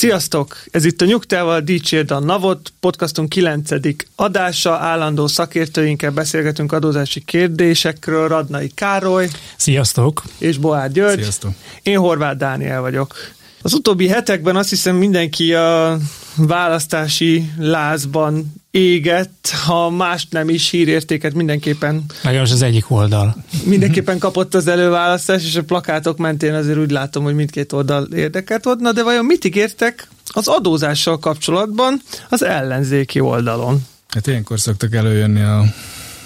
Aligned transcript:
Sziasztok! 0.00 0.62
Ez 0.70 0.84
itt 0.84 1.00
a 1.00 1.04
Nyugtával 1.04 1.60
Dicsérd 1.60 2.10
a 2.10 2.18
Navot, 2.18 2.72
podcastunk 2.80 3.28
9. 3.28 3.70
adása, 4.16 4.72
állandó 4.72 5.26
szakértőinkkel 5.26 6.10
beszélgetünk 6.10 6.72
adózási 6.72 7.20
kérdésekről, 7.24 8.28
Radnai 8.28 8.70
Károly 8.74 9.28
Sziasztok! 9.56 10.22
és 10.38 10.58
Boár 10.58 10.92
György. 10.92 11.20
Sziasztok. 11.20 11.50
Én 11.82 11.98
Horváth 11.98 12.36
Dániel 12.36 12.80
vagyok. 12.80 13.14
Az 13.62 13.72
utóbbi 13.72 14.08
hetekben 14.08 14.56
azt 14.56 14.68
hiszem 14.68 14.96
mindenki 14.96 15.54
a 15.54 15.98
választási 16.36 17.50
lázban 17.58 18.52
égett, 18.70 19.52
ha 19.66 19.90
mást 19.90 20.32
nem 20.32 20.48
is 20.48 20.70
hírértéket 20.70 21.34
mindenképpen 21.34 22.04
Legalábbis 22.22 22.52
az 22.52 22.62
egyik 22.62 22.90
oldal. 22.90 23.44
mindenképpen 23.64 24.18
kapott 24.18 24.54
az 24.54 24.66
előválasztás, 24.66 25.44
és 25.44 25.56
a 25.56 25.62
plakátok 25.62 26.18
mentén 26.18 26.54
azért 26.54 26.78
úgy 26.78 26.90
látom, 26.90 27.24
hogy 27.24 27.34
mindkét 27.34 27.72
oldal 27.72 28.04
érdekelt 28.04 28.64
volt. 28.64 28.80
Na 28.80 28.92
de 28.92 29.02
vajon 29.02 29.24
mit 29.24 29.44
ígértek 29.44 30.08
az 30.26 30.48
adózással 30.48 31.18
kapcsolatban 31.18 32.02
az 32.28 32.44
ellenzéki 32.44 33.20
oldalon? 33.20 33.86
Hát 34.08 34.26
ilyenkor 34.26 34.60
szoktak 34.60 34.94
előjönni 34.94 35.40
a 35.40 35.64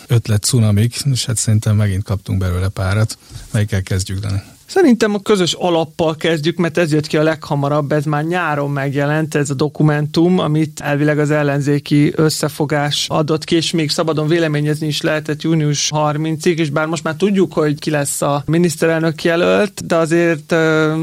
ötlet 0.06 0.42
cunamik, 0.42 0.96
és 1.12 1.24
hát 1.24 1.36
szerintem 1.36 1.76
megint 1.76 2.04
kaptunk 2.04 2.38
belőle 2.38 2.68
párat. 2.68 3.18
Melyikkel 3.50 3.82
kezdjük, 3.82 4.18
Dani? 4.18 4.42
Szerintem 4.66 5.14
a 5.14 5.18
közös 5.18 5.52
alappal 5.52 6.16
kezdjük, 6.16 6.56
mert 6.56 6.78
ez 6.78 6.92
jött 6.92 7.06
ki 7.06 7.16
a 7.16 7.22
leghamarabb, 7.22 7.92
ez 7.92 8.04
már 8.04 8.24
nyáron 8.24 8.70
megjelent, 8.70 9.34
ez 9.34 9.50
a 9.50 9.54
dokumentum, 9.54 10.38
amit 10.38 10.80
elvileg 10.80 11.18
az 11.18 11.30
ellenzéki 11.30 12.12
összefogás 12.16 13.06
adott 13.08 13.44
ki, 13.44 13.56
és 13.56 13.70
még 13.70 13.90
szabadon 13.90 14.28
véleményezni 14.28 14.86
is 14.86 15.00
lehetett 15.00 15.42
június 15.42 15.90
30-ig, 15.94 16.56
és 16.56 16.70
bár 16.70 16.86
most 16.86 17.04
már 17.04 17.14
tudjuk, 17.14 17.52
hogy 17.52 17.78
ki 17.78 17.90
lesz 17.90 18.22
a 18.22 18.42
miniszterelnök 18.46 19.24
jelölt, 19.24 19.86
de 19.86 19.96
azért 19.96 20.52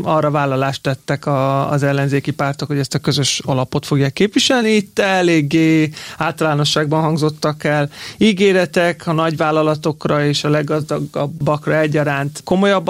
arra 0.03 0.31
vállalást 0.31 0.81
tettek 0.81 1.25
a, 1.25 1.71
az 1.71 1.83
ellenzéki 1.83 2.31
pártok, 2.31 2.67
hogy 2.67 2.77
ezt 2.77 2.93
a 2.93 2.99
közös 2.99 3.41
alapot 3.45 3.85
fogják 3.85 4.13
képviselni. 4.13 4.69
Itt 4.69 4.99
eléggé 4.99 5.89
általánosságban 6.17 7.01
hangzottak 7.01 7.63
el 7.63 7.89
ígéretek 8.17 9.07
a 9.07 9.11
nagyvállalatokra 9.11 10.25
és 10.25 10.43
a 10.43 10.49
leggazdagabbakra 10.49 11.79
egyaránt 11.79 12.41
komolyabb 12.43 12.87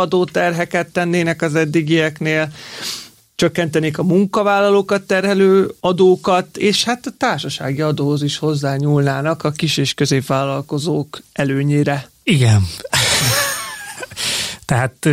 adóterheket 0.71 0.93
tennének 0.93 1.41
az 1.41 1.55
eddigieknél, 1.55 2.51
csökkentenék 3.35 3.97
a 3.97 4.03
munkavállalókat 4.03 5.01
terhelő 5.01 5.71
adókat, 5.79 6.57
és 6.57 6.83
hát 6.83 7.05
a 7.05 7.11
társasági 7.17 7.81
adóhoz 7.81 8.23
is 8.23 8.37
hozzányúlnának 8.37 9.43
a 9.43 9.51
kis 9.51 9.77
és 9.77 9.93
középvállalkozók 9.93 11.21
előnyére. 11.33 12.09
Igen. 12.23 12.67
Tehát 14.71 15.05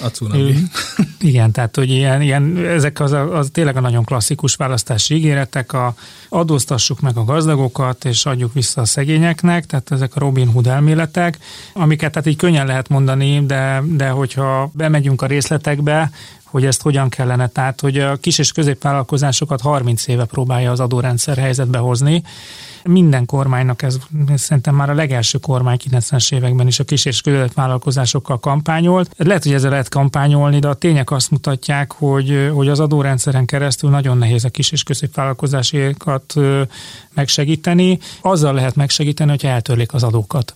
A 0.00 0.06
cunami. 0.06 0.54
igen, 1.20 1.52
tehát 1.52 1.76
hogy 1.76 1.90
ilyen, 1.90 2.22
ilyen 2.22 2.56
ezek 2.56 3.00
az, 3.00 3.12
az 3.12 3.48
tényleg 3.52 3.76
a 3.76 3.80
nagyon 3.80 4.04
klasszikus 4.04 4.54
választási 4.54 5.14
ígéretek, 5.14 5.72
a 5.72 5.94
adóztassuk 6.28 7.00
meg 7.00 7.16
a 7.16 7.24
gazdagokat, 7.24 8.04
és 8.04 8.26
adjuk 8.26 8.52
vissza 8.52 8.80
a 8.80 8.84
szegényeknek, 8.84 9.66
tehát 9.66 9.90
ezek 9.90 10.16
a 10.16 10.20
Robin 10.20 10.48
Hood 10.48 10.66
elméletek, 10.66 11.38
amiket 11.72 12.12
tehát 12.12 12.28
így 12.28 12.36
könnyen 12.36 12.66
lehet 12.66 12.88
mondani, 12.88 13.46
de, 13.46 13.82
de 13.86 14.08
hogyha 14.08 14.70
bemegyünk 14.74 15.22
a 15.22 15.26
részletekbe, 15.26 16.10
hogy 16.54 16.64
ezt 16.64 16.82
hogyan 16.82 17.08
kellene, 17.08 17.46
tehát 17.46 17.80
hogy 17.80 17.98
a 17.98 18.16
kis 18.16 18.38
és 18.38 18.52
középvállalkozásokat 18.52 19.60
30 19.60 20.06
éve 20.06 20.24
próbálja 20.24 20.70
az 20.70 20.80
adórendszer 20.80 21.36
helyzetbe 21.36 21.78
hozni. 21.78 22.22
Minden 22.84 23.26
kormánynak 23.26 23.82
ez 23.82 23.98
szerintem 24.34 24.74
már 24.74 24.90
a 24.90 24.94
legelső 24.94 25.38
kormány 25.38 25.76
90-es 25.90 26.34
években 26.34 26.66
is 26.66 26.78
a 26.78 26.84
kis 26.84 27.04
és 27.04 27.20
középvállalkozásokkal 27.20 28.38
kampányolt. 28.38 29.10
Lehet, 29.16 29.42
hogy 29.42 29.52
ezzel 29.52 29.70
lehet 29.70 29.88
kampányolni, 29.88 30.58
de 30.58 30.68
a 30.68 30.74
tények 30.74 31.10
azt 31.10 31.30
mutatják, 31.30 31.92
hogy, 31.92 32.50
hogy 32.52 32.68
az 32.68 32.80
adórendszeren 32.80 33.44
keresztül 33.44 33.90
nagyon 33.90 34.18
nehéz 34.18 34.44
a 34.44 34.48
kis 34.48 34.72
és 34.72 34.82
középvállalkozásokat 34.82 36.34
megsegíteni. 37.14 37.98
Azzal 38.20 38.54
lehet 38.54 38.76
megsegíteni, 38.76 39.30
hogyha 39.30 39.48
eltörlik 39.48 39.94
az 39.94 40.02
adókat. 40.02 40.54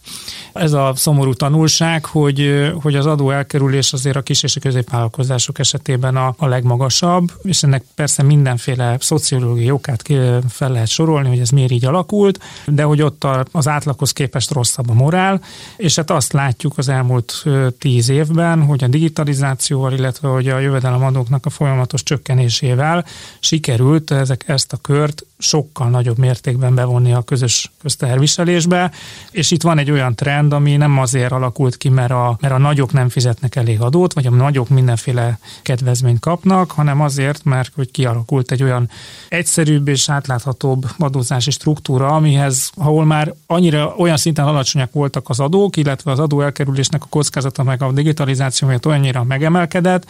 Ez 0.53 0.73
a 0.73 0.93
szomorú 0.97 1.33
tanulság, 1.33 2.05
hogy, 2.05 2.71
hogy 2.83 2.95
az 2.95 3.07
adó 3.07 3.31
elkerülés 3.31 3.93
azért 3.93 4.17
a 4.17 4.23
kis 4.23 4.43
és 4.43 4.57
a 4.57 4.61
középvállalkozások 4.61 5.59
esetében 5.59 5.88
a, 6.17 6.35
a 6.39 6.47
legmagasabb, 6.47 7.33
és 7.43 7.63
ennek 7.63 7.85
persze 7.95 8.23
mindenféle 8.23 8.97
szociológiai 9.01 9.71
okát 9.71 10.03
fel 10.49 10.71
lehet 10.73 10.89
sorolni, 10.89 11.29
hogy 11.29 11.39
ez 11.39 11.51
miért 11.51 11.71
így 11.71 11.85
alakult, 11.85 12.41
de 12.67 12.83
hogy 12.83 13.03
ott 13.03 13.25
a- 13.25 13.45
az 13.53 13.69
átlaghoz 13.69 14.13
képest 14.13 14.51
rosszabb 14.51 14.91
a 14.91 14.95
morál, 14.95 15.41
és 15.77 15.97
hát 15.97 16.11
azt 16.11 16.33
látjuk 16.33 16.79
az 16.79 16.89
elmúlt 16.89 17.45
tíz 17.79 18.09
évben, 18.09 18.63
hogy 18.63 18.85
a 18.85 18.89
digitalizációval, 18.89 19.93
illetve 19.93 20.29
hogy 20.29 20.49
a 20.49 20.59
jövedelemadóknak 20.59 21.47
a 21.47 21.51
folyamatos 21.51 22.03
csökkenésével 22.03 23.05
sikerült 23.41 24.11
ezek, 24.11 24.45
ezt 24.47 24.73
a 24.73 24.77
kört 24.77 25.27
sokkal 25.39 25.89
nagyobb 25.89 26.19
mértékben 26.19 26.75
bevonni 26.75 27.13
a 27.13 27.23
közös 27.23 27.73
közteherviselésbe, 27.83 28.91
és 29.31 29.51
itt 29.51 29.63
van 29.63 29.79
egy 29.79 29.91
olyan 29.91 30.15
trend, 30.15 30.53
ami 30.53 30.77
nem 30.77 30.99
azért 30.99 31.33
alakult 31.33 31.77
ki, 31.77 31.89
mert 31.89 32.11
a, 32.11 32.37
mert 32.41 32.55
a 32.55 32.59
nagyok 32.59 32.93
nem 32.93 33.09
fizetnek 33.09 33.57
elég 33.57 33.81
adót, 33.81 34.13
vagy 34.13 34.27
a 34.27 34.31
nagyok 34.31 34.69
mindenféle 34.69 35.39
kedvezményt 35.63 36.21
kapnak, 36.21 36.71
hanem 36.71 37.01
azért, 37.01 37.45
mert 37.45 37.73
hogy 37.75 37.91
kialakult 37.91 38.51
egy 38.51 38.63
olyan 38.63 38.91
egyszerűbb 39.29 39.89
és 39.89 40.09
átláthatóbb 40.09 40.87
adózási 40.99 41.51
struktúra, 41.51 42.09
amihez, 42.09 42.71
ahol 42.75 43.05
már 43.05 43.35
annyira 43.47 43.95
olyan 43.97 44.17
szinten 44.17 44.47
alacsonyak 44.47 44.93
voltak 44.93 45.29
az 45.29 45.41
adók, 45.41 45.77
illetve 45.77 46.11
az 46.11 46.19
adó 46.19 46.41
elkerülésnek 46.41 47.03
a 47.03 47.07
kockázata 47.09 47.63
meg 47.63 47.83
a 47.83 47.93
digitalizáció 47.93 48.69
miatt 48.69 48.87
olyannyira 48.87 49.25
megemelkedett, 49.25 50.07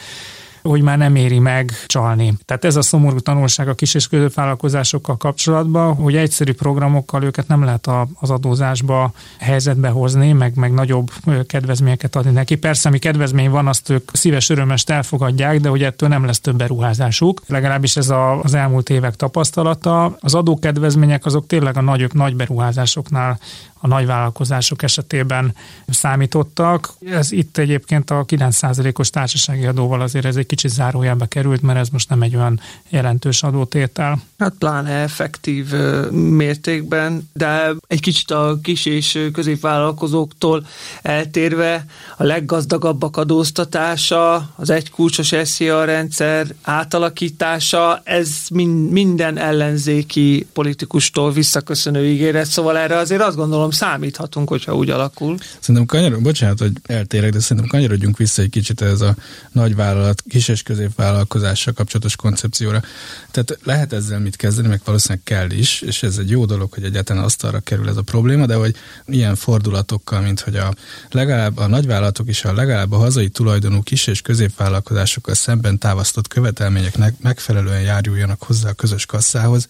hogy 0.63 0.83
már 0.83 0.99
nem 0.99 1.15
éri 1.15 1.39
meg 1.39 1.73
csalni. 1.87 2.35
Tehát 2.45 2.65
ez 2.65 2.77
a 2.77 2.83
szomorú 2.83 3.19
tanulság 3.19 3.69
a 3.69 3.75
kis 3.75 3.95
és 3.95 4.09
középvállalkozásokkal 4.09 5.17
kapcsolatban, 5.17 5.95
hogy 5.95 6.17
egyszerű 6.17 6.53
programokkal 6.53 7.23
őket 7.23 7.49
nem 7.49 7.65
lehet 7.65 7.87
a- 7.87 8.09
az 8.15 8.31
adózásba 8.31 9.13
helyzetbe 9.39 9.89
hozni, 9.89 10.33
meg, 10.33 10.57
meg 10.57 10.73
nagyobb 10.73 11.11
kedvezményeket 11.47 12.17
adni 12.17 12.31
neki. 12.31 12.55
Persze, 12.55 12.89
ami 12.89 12.99
kedvezmény 12.99 13.51
van, 13.51 13.67
azt 13.67 13.89
ők 13.89 14.11
szíves 14.13 14.49
örömest 14.49 14.91
elfogadják, 14.91 15.61
de 15.61 15.69
hogy 15.69 15.83
ettől 15.83 16.09
nem 16.09 16.25
lesz 16.25 16.41
több 16.41 16.57
beruházásuk. 16.57 17.43
Legalábbis 17.47 17.97
ez 17.97 18.09
a, 18.09 18.43
az 18.43 18.55
elmúlt 18.55 18.91
évek 18.91 19.17
tapasztalata. 19.17 20.17
Az 20.21 20.35
adókedvezmények 20.35 21.27
azok 21.27 21.47
tényleg 21.47 21.77
a 21.77 21.81
nagy, 21.81 22.11
nagy 22.13 22.37
beruházásoknál 22.37 23.39
a 23.81 23.87
nagyvállalkozások 23.87 24.83
esetében 24.83 25.55
számítottak. 25.87 26.93
Ez 27.07 27.33
itt 27.33 27.59
egyébként 27.59 28.11
a 28.11 28.25
9%-os 28.25 29.11
társasági 29.11 29.67
adóval 29.67 30.01
azért 30.01 30.25
ez 30.25 30.37
egy 30.37 30.47
kicsit 30.49 30.71
zárójelbe 30.71 31.27
került, 31.27 31.63
mert 31.63 31.79
ez 31.79 31.89
most 31.89 32.09
nem 32.09 32.23
egy 32.23 32.37
olyan 32.37 32.61
jelentős 32.89 33.43
adótétel. 33.43 34.23
Hát 34.39 34.55
pláne 34.59 34.91
effektív 34.91 35.73
mértékben, 36.11 37.29
de 37.33 37.75
egy 37.87 38.01
kicsit 38.01 38.31
a 38.31 38.59
kis 38.63 38.87
és 38.87 39.29
középvállalkozóktól 39.33 40.67
eltérve 41.03 41.85
a 42.17 42.25
leggazdagabbak 42.25 43.17
adóztatása, 43.17 44.51
az 44.57 44.71
egykulcsos 44.71 45.35
SZIA 45.43 45.85
rendszer 45.85 46.47
átalakítása, 46.63 48.01
ez 48.05 48.31
min- 48.51 48.91
minden 48.91 49.39
ellenzéki 49.39 50.47
politikustól 50.53 51.33
visszaköszönő 51.33 52.07
ígéret, 52.07 52.47
szóval 52.47 52.79
erre 52.79 52.97
azért 52.97 53.23
azt 53.23 53.37
gondolom 53.37 53.71
számíthatunk, 53.71 54.49
hogyha 54.49 54.77
úgy 54.77 54.91
alakul. 54.91 55.37
Szerintem 55.61 55.87
kanyarod, 55.87 56.23
bocsánat, 56.23 56.59
hogy 56.59 56.73
eltérek, 56.87 57.33
de 57.33 57.41
szerintem 57.41 57.67
kanyarodjunk 57.67 58.17
vissza 58.17 58.43
egy 58.43 58.51
kicsit 58.51 58.81
ez 58.81 59.01
a 59.01 59.15
nagyvállalat, 59.53 60.23
kis 60.39 60.49
és 60.49 60.63
középvállalkozással 60.63 61.73
kapcsolatos 61.73 62.17
koncepcióra. 62.17 62.83
Tehát 63.31 63.59
lehet 63.63 63.93
ezzel 63.93 64.19
mit 64.19 64.37
kezdeni, 64.37 64.69
meg 64.69 64.81
valószínűleg 64.85 65.23
kell 65.25 65.51
is, 65.51 65.81
és 65.81 66.03
ez 66.03 66.19
egy 66.19 66.31
jó 66.31 66.45
dolog, 66.45 66.73
hogy 66.73 66.85
egyáltalán 66.85 67.25
asztalra 67.25 67.61
kerül 67.61 67.89
ez 67.89 67.97
a 67.97 68.03
probléma, 68.03 68.47
de 68.47 68.55
hogy 68.55 68.77
ilyen 69.07 69.35
fordulatokkal, 69.35 70.21
mint 70.21 70.41
hogy 70.41 70.57
a 70.57 70.75
legalább 71.11 71.57
a 71.57 71.67
nagyvállalatok 71.67 72.29
is 72.29 72.45
a 72.45 72.53
legalább 72.53 72.93
a 72.93 72.97
hazai 72.97 73.29
tulajdonú 73.29 73.83
kis 73.83 74.07
és 74.07 74.21
középvállalkozásokkal 74.21 75.35
szemben 75.35 75.79
támasztott 75.79 76.29
követelményeknek 76.29 77.15
megfelelően 77.21 77.81
járuljanak 77.81 78.43
hozzá 78.43 78.69
a 78.69 78.73
közös 78.73 79.07
kasszához, 79.07 79.67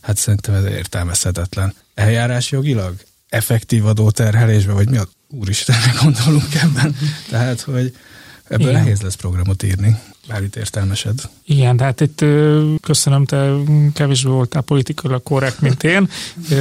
hát 0.00 0.16
szerintem 0.16 0.54
ez 0.54 0.64
értelmezhetetlen. 0.64 1.74
Eljárás 1.94 2.50
jogilag? 2.50 2.94
Effektív 3.28 3.86
adóterhelésbe, 3.86 4.72
vagy 4.72 4.88
mi 4.88 4.96
a 4.96 5.08
úristenre 5.30 5.92
gondolunk 6.02 6.54
ebben? 6.54 6.96
Tehát, 7.30 7.60
hogy 7.60 7.92
ebből 8.48 8.68
Igen. 8.68 8.80
nehéz 8.82 9.02
lesz 9.02 9.14
programot 9.14 9.62
írni. 9.62 10.00
Állít 10.28 10.56
értelmesed. 10.56 11.20
Igen, 11.44 11.76
tehát 11.76 12.00
itt 12.00 12.24
köszönöm, 12.80 13.24
te 13.24 13.50
kevésbé 13.94 14.30
voltál 14.30 14.62
politikailag 14.62 15.22
korrekt, 15.22 15.60
mint 15.60 15.82
én. 15.82 16.08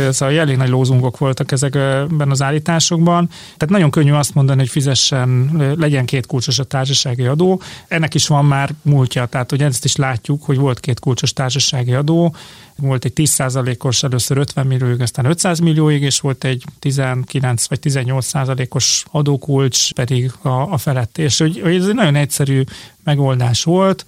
Szóval 0.10 0.40
elég 0.40 0.58
nagy 0.58 0.70
lózungok 0.70 1.18
voltak 1.18 1.52
ezekben 1.52 2.32
az 2.32 2.42
állításokban. 2.42 3.28
Tehát 3.28 3.70
nagyon 3.70 3.92
könnyű 3.92 4.12
azt 4.12 4.34
mondani, 4.34 4.60
hogy 4.60 4.70
fizessen, 4.70 5.52
legyen 5.78 6.06
két 6.06 6.26
kulcsos 6.26 6.60
a 6.60 6.64
társasági 6.64 7.26
adó. 7.26 7.62
Ennek 7.88 8.14
is 8.14 8.28
van 8.28 8.46
már 8.46 8.74
múltja, 8.82 9.26
tehát 9.26 9.50
hogy 9.50 9.62
ezt 9.62 9.86
is 9.86 9.96
látjuk, 9.96 10.44
hogy 10.44 10.58
volt 10.58 10.80
két 10.80 11.00
kulcsos 11.00 11.34
társasági 11.34 11.94
adó, 11.94 12.36
volt 12.78 13.06
egy 13.06 13.12
10%-os, 13.16 14.04
először 14.04 14.38
50 14.38 14.68
millióig, 14.68 15.02
aztán 15.02 15.26
500 15.26 15.60
millióig, 15.60 16.02
és 16.02 16.20
volt 16.20 16.44
egy 16.44 16.64
19 16.80 17.68
vagy 17.68 17.80
18%-os 17.82 19.06
adókulcs 19.12 19.94
pedig 19.94 20.32
a, 20.42 20.50
a 20.50 20.78
felett. 20.78 21.18
És 21.18 21.38
hogy, 21.38 21.60
hogy 21.60 21.76
ez 21.76 21.88
egy 21.88 21.94
nagyon 21.94 22.16
egyszerű 22.16 22.64
megoldás 23.06 23.64
volt, 23.64 24.06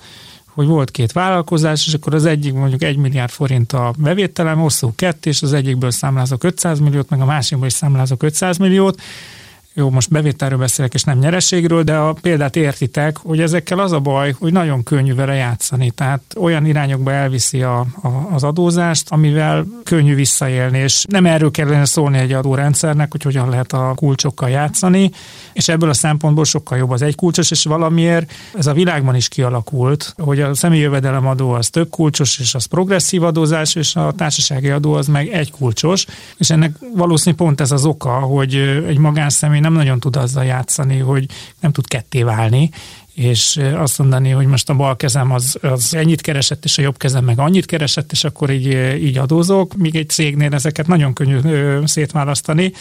hogy 0.58 0.68
volt 0.68 0.92
két 0.92 1.12
vállalkozás, 1.12 1.88
és 1.88 1.94
akkor 1.94 2.14
az 2.14 2.26
egyik 2.26 2.54
mondjuk 2.54 2.84
1 2.84 2.98
milliárd 2.98 3.32
forint 3.32 3.74
a 3.74 3.94
bevételem, 3.98 4.64
osszuk 4.64 4.96
kettő, 4.96 5.30
és 5.30 5.42
az 5.42 5.54
egyikből 5.54 5.92
számlázok 5.92 6.44
500 6.44 6.80
milliót, 6.80 7.10
meg 7.10 7.22
a 7.22 7.26
másikból 7.26 7.68
is 7.68 7.74
számlázok 7.74 8.24
500 8.24 8.58
milliót, 8.58 9.02
jó, 9.78 9.90
most 9.90 10.10
bevételről 10.10 10.58
beszélek, 10.58 10.94
és 10.94 11.04
nem 11.04 11.20
nyereségről, 11.20 11.84
de 11.84 11.96
a 11.96 12.14
példát 12.14 12.56
értitek, 12.56 13.18
hogy 13.18 13.40
ezekkel 13.40 13.80
az 13.80 13.92
a 13.92 14.00
baj, 14.00 14.36
hogy 14.40 14.52
nagyon 14.52 14.84
könnyű 14.84 15.16
vele 15.16 15.34
játszani. 15.34 15.92
Tehát 15.92 16.22
olyan 16.38 16.66
irányokba 16.66 17.12
elviszi 17.12 17.62
a, 17.62 17.80
a, 17.80 18.08
az 18.32 18.44
adózást, 18.44 19.10
amivel 19.10 19.66
könnyű 19.84 20.16
visszaélni, 20.16 20.78
és 20.78 21.06
nem 21.10 21.26
erről 21.26 21.52
kellene 21.52 21.86
szólni 21.86 22.18
egy 22.18 22.34
adórendszernek, 22.34 23.12
hogy 23.12 23.24
hogyan 23.24 23.50
lehet 23.50 23.74
a 23.74 23.94
kulcsokkal 23.96 24.50
játszani, 24.50 25.12
és 25.54 25.68
ebből 25.68 25.90
a 25.90 25.94
szempontból 25.94 26.46
sokkal 26.46 26.78
jobb 26.78 26.90
az 26.90 27.02
egy 27.02 27.16
kulcsos, 27.16 27.52
és 27.52 27.64
valamiért 27.64 28.32
ez 28.54 28.68
a 28.68 28.74
világban 28.74 29.16
is 29.16 29.28
kialakult, 29.28 30.14
hogy 30.18 30.42
a 30.42 30.56
személyi 30.56 30.82
jövedelemadó 30.82 31.52
az 31.52 31.70
több 31.70 31.90
kulcsos, 31.90 32.40
és 32.40 32.56
az 32.56 32.66
progresszív 32.66 33.24
adózás, 33.24 33.76
és 33.76 33.96
a 33.96 34.12
társasági 34.12 34.70
adó 34.70 34.94
az 34.94 35.08
meg 35.08 35.28
egy 35.28 35.52
kulcsos, 35.52 36.06
és 36.38 36.50
ennek 36.50 36.76
valószínűleg 36.96 37.46
pont 37.46 37.62
ez 37.62 37.72
az 37.72 37.86
oka, 37.86 38.10
hogy 38.10 38.56
egy 38.88 38.98
magánszemély 38.98 39.66
nem 39.68 39.76
nagyon 39.76 40.00
tud 40.00 40.16
azzal 40.16 40.46
játszani, 40.46 40.98
hogy 40.98 41.26
nem 41.60 41.72
tud 41.72 41.88
ketté 41.88 42.24
válni, 42.24 42.70
és 43.14 43.60
azt 43.76 43.98
mondani, 43.98 44.30
hogy 44.30 44.46
most 44.46 44.70
a 44.70 44.74
bal 44.74 44.96
kezem 44.96 45.32
az, 45.32 45.58
az 45.62 45.94
ennyit 45.94 46.22
keresett, 46.22 46.66
és 46.66 46.78
a 46.78 46.82
jobb 46.82 46.98
kezem 46.98 47.24
meg 47.24 47.40
annyit 47.40 47.66
keresett, 47.66 48.12
és 48.12 48.24
akkor 48.24 48.50
így, 48.50 48.68
így 49.04 49.18
adózok. 49.18 49.76
Míg 49.76 49.96
egy 49.96 50.10
cégnél 50.10 50.54
ezeket 50.54 50.88
nagyon 50.88 51.14
könnyű 51.14 51.40
szétválasztani, 51.86 52.72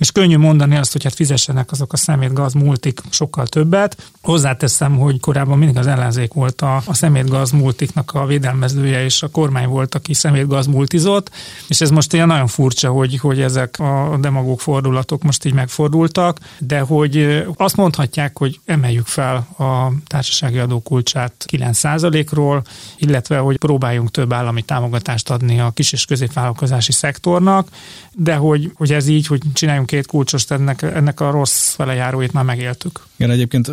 és 0.00 0.12
könnyű 0.12 0.36
mondani 0.36 0.76
azt, 0.76 0.92
hogy 0.92 1.02
hát 1.02 1.14
fizessenek 1.14 1.70
azok 1.70 1.92
a 1.92 1.96
szemétgaz 1.96 2.52
multik 2.52 3.00
sokkal 3.10 3.46
többet. 3.46 4.10
Hozzáteszem, 4.22 4.96
hogy 4.98 5.20
korábban 5.20 5.58
mindig 5.58 5.76
az 5.76 5.86
ellenzék 5.86 6.32
volt 6.32 6.60
a, 6.60 6.82
a 6.86 6.94
szemétgaz 6.94 7.50
multiknak 7.50 8.14
a 8.14 8.26
védelmezője, 8.26 9.04
és 9.04 9.22
a 9.22 9.28
kormány 9.28 9.68
volt, 9.68 9.94
aki 9.94 10.14
szemétgaz 10.14 10.66
multizott, 10.66 11.30
és 11.68 11.80
ez 11.80 11.90
most 11.90 12.12
ilyen 12.12 12.26
nagyon 12.26 12.46
furcsa, 12.46 12.90
hogy, 12.90 13.18
hogy 13.18 13.40
ezek 13.40 13.78
a 13.78 14.16
demagóg 14.20 14.60
fordulatok 14.60 15.22
most 15.22 15.44
így 15.44 15.54
megfordultak, 15.54 16.38
de 16.58 16.80
hogy 16.80 17.44
azt 17.56 17.76
mondhatják, 17.76 18.38
hogy 18.38 18.60
emeljük 18.64 19.06
fel 19.06 19.36
a 19.58 19.92
társasági 20.06 20.58
adókulcsát 20.58 21.32
9%-ról, 21.50 22.62
illetve 22.98 23.38
hogy 23.38 23.56
próbáljunk 23.56 24.10
több 24.10 24.32
állami 24.32 24.62
támogatást 24.62 25.30
adni 25.30 25.60
a 25.60 25.70
kis 25.70 25.92
és 25.92 26.04
középvállalkozási 26.04 26.92
szektornak, 26.92 27.68
de 28.12 28.34
hogy, 28.34 28.72
hogy 28.74 28.92
ez 28.92 29.06
így, 29.06 29.26
hogy 29.26 29.40
csináljunk 29.52 29.89
két 29.90 30.06
kulcsost, 30.06 30.50
ennek, 30.50 30.82
ennek 30.82 31.20
a 31.20 31.30
rossz 31.30 31.76
velejáróit 31.76 32.32
már 32.32 32.44
megéltük. 32.44 33.00
Igen, 33.16 33.30
egyébként 33.30 33.70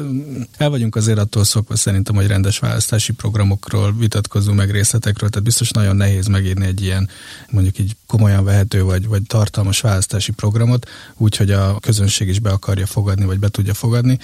el 0.57 0.69
vagyunk 0.69 0.95
azért 0.95 1.17
attól 1.17 1.43
szokva 1.43 1.75
szerintem, 1.75 2.15
hogy 2.15 2.27
rendes 2.27 2.59
választási 2.59 3.13
programokról 3.13 3.93
vitatkozunk 3.93 4.57
meg 4.57 4.71
részletekről, 4.71 5.29
tehát 5.29 5.45
biztos 5.45 5.69
nagyon 5.69 5.95
nehéz 5.95 6.27
megírni 6.27 6.65
egy 6.65 6.81
ilyen 6.81 7.09
mondjuk 7.49 7.79
így 7.79 7.95
komolyan 8.07 8.43
vehető 8.43 8.83
vagy, 8.83 9.07
vagy 9.07 9.21
tartalmas 9.23 9.81
választási 9.81 10.31
programot, 10.31 10.89
úgyhogy 11.17 11.51
a 11.51 11.79
közönség 11.79 12.27
is 12.27 12.39
be 12.39 12.49
akarja 12.49 12.85
fogadni, 12.85 13.25
vagy 13.25 13.39
be 13.39 13.49
tudja 13.49 13.73
fogadni. 13.73 14.19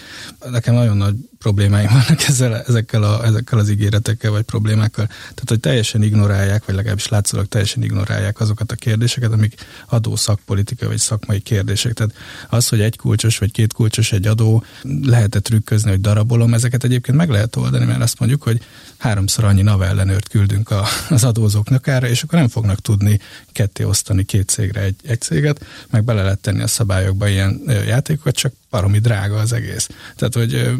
Nekem 0.49 0.73
nagyon 0.73 0.97
nagy 0.97 1.15
problémáim 1.43 1.87
vannak 1.87 2.21
ezzel, 2.29 2.61
ezekkel, 2.61 3.03
a, 3.03 3.25
ezekkel 3.25 3.59
az 3.59 3.69
ígéretekkel 3.69 4.31
vagy 4.31 4.43
problémákkal. 4.43 5.05
Tehát, 5.07 5.45
hogy 5.49 5.59
teljesen 5.59 6.03
ignorálják, 6.03 6.65
vagy 6.65 6.75
legalábbis 6.75 7.07
látszólag 7.07 7.47
teljesen 7.47 7.83
ignorálják 7.83 8.39
azokat 8.39 8.71
a 8.71 8.75
kérdéseket, 8.75 9.31
amik 9.31 9.55
adó 9.87 10.15
szakpolitika 10.15 10.87
vagy 10.87 10.97
szakmai 10.97 11.39
kérdések. 11.39 11.93
Tehát 11.93 12.13
az, 12.49 12.67
hogy 12.67 12.81
egy 12.81 12.97
kulcsos 12.97 13.37
vagy 13.37 13.51
két 13.51 13.73
kulcsos 13.73 14.11
egy 14.11 14.27
adó, 14.27 14.63
lehetett 15.01 15.43
trükközni, 15.43 15.89
hogy 15.89 16.01
darabolom, 16.01 16.53
ezeket 16.53 16.83
egyébként 16.83 17.17
meg 17.17 17.29
lehet 17.29 17.55
oldani, 17.55 17.85
mert 17.85 18.01
azt 18.01 18.19
mondjuk, 18.19 18.43
hogy 18.43 18.61
háromszor 18.97 19.43
annyi 19.43 19.61
NAV 19.61 19.81
ellenőrt 19.81 20.27
küldünk 20.27 20.69
a, 20.69 20.85
az 21.09 21.23
adózóknak 21.23 21.87
erre, 21.87 22.09
és 22.09 22.23
akkor 22.23 22.39
nem 22.39 22.47
fognak 22.47 22.79
tudni 22.79 23.19
ketté 23.51 23.83
osztani 23.83 24.23
két 24.23 24.49
cégre 24.49 24.81
egy, 24.81 24.95
egy 25.03 25.21
céget, 25.21 25.65
meg 25.89 26.03
bele 26.03 26.23
lehet 26.23 26.39
tenni 26.39 26.61
a 26.61 26.67
szabályokba 26.67 27.27
ilyen 27.27 27.61
játékokat, 27.87 28.35
csak 28.35 28.53
baromi 28.69 28.99
drága 28.99 29.35
az 29.39 29.53
egész. 29.53 29.89
Tehát, 30.15 30.33
hogy 30.33 30.71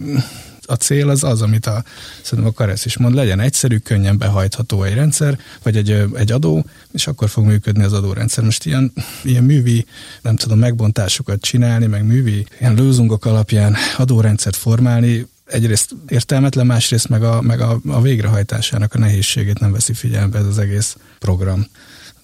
a 0.66 0.74
cél 0.74 1.10
az 1.10 1.24
az, 1.24 1.42
amit 1.42 1.66
a, 1.66 1.84
szerintem 2.22 2.54
a 2.56 2.58
Karesz 2.58 2.86
is 2.86 2.98
mond, 2.98 3.16
legyen 3.16 3.40
egyszerű, 3.40 3.78
könnyen 3.78 4.18
behajtható 4.18 4.84
egy 4.84 4.94
rendszer, 4.94 5.40
vagy 5.64 5.78
egy, 5.78 6.06
egy 6.14 6.32
adó, 6.32 6.66
és 6.92 7.08
akkor 7.08 7.30
fog 7.30 7.46
működni 7.46 7.84
az 7.84 7.94
adórendszer. 7.94 8.44
Most 8.44 8.66
ilyen, 8.66 8.94
ilyen 9.24 9.44
művi, 9.44 9.86
nem 10.22 10.36
tudom, 10.36 10.60
megbontásokat 10.60 11.42
csinálni, 11.42 11.86
meg 11.86 12.06
művi 12.06 12.46
ilyen 12.60 12.74
lőzungok 12.74 13.26
alapján 13.26 13.76
adórendszert 13.98 14.56
formálni, 14.56 15.28
egyrészt 15.46 15.96
értelmetlen, 16.08 16.66
másrészt 16.66 17.10
meg 17.10 17.24
a, 17.24 17.42
meg 17.42 17.62
a, 17.62 17.80
a 17.88 18.02
végrehajtásának 18.02 18.94
a 18.94 18.98
nehézségét 18.98 19.60
nem 19.60 19.72
veszi 19.72 19.94
figyelembe 19.94 20.38
ez 20.38 20.46
az 20.46 20.58
egész 20.58 20.98
program 21.20 21.68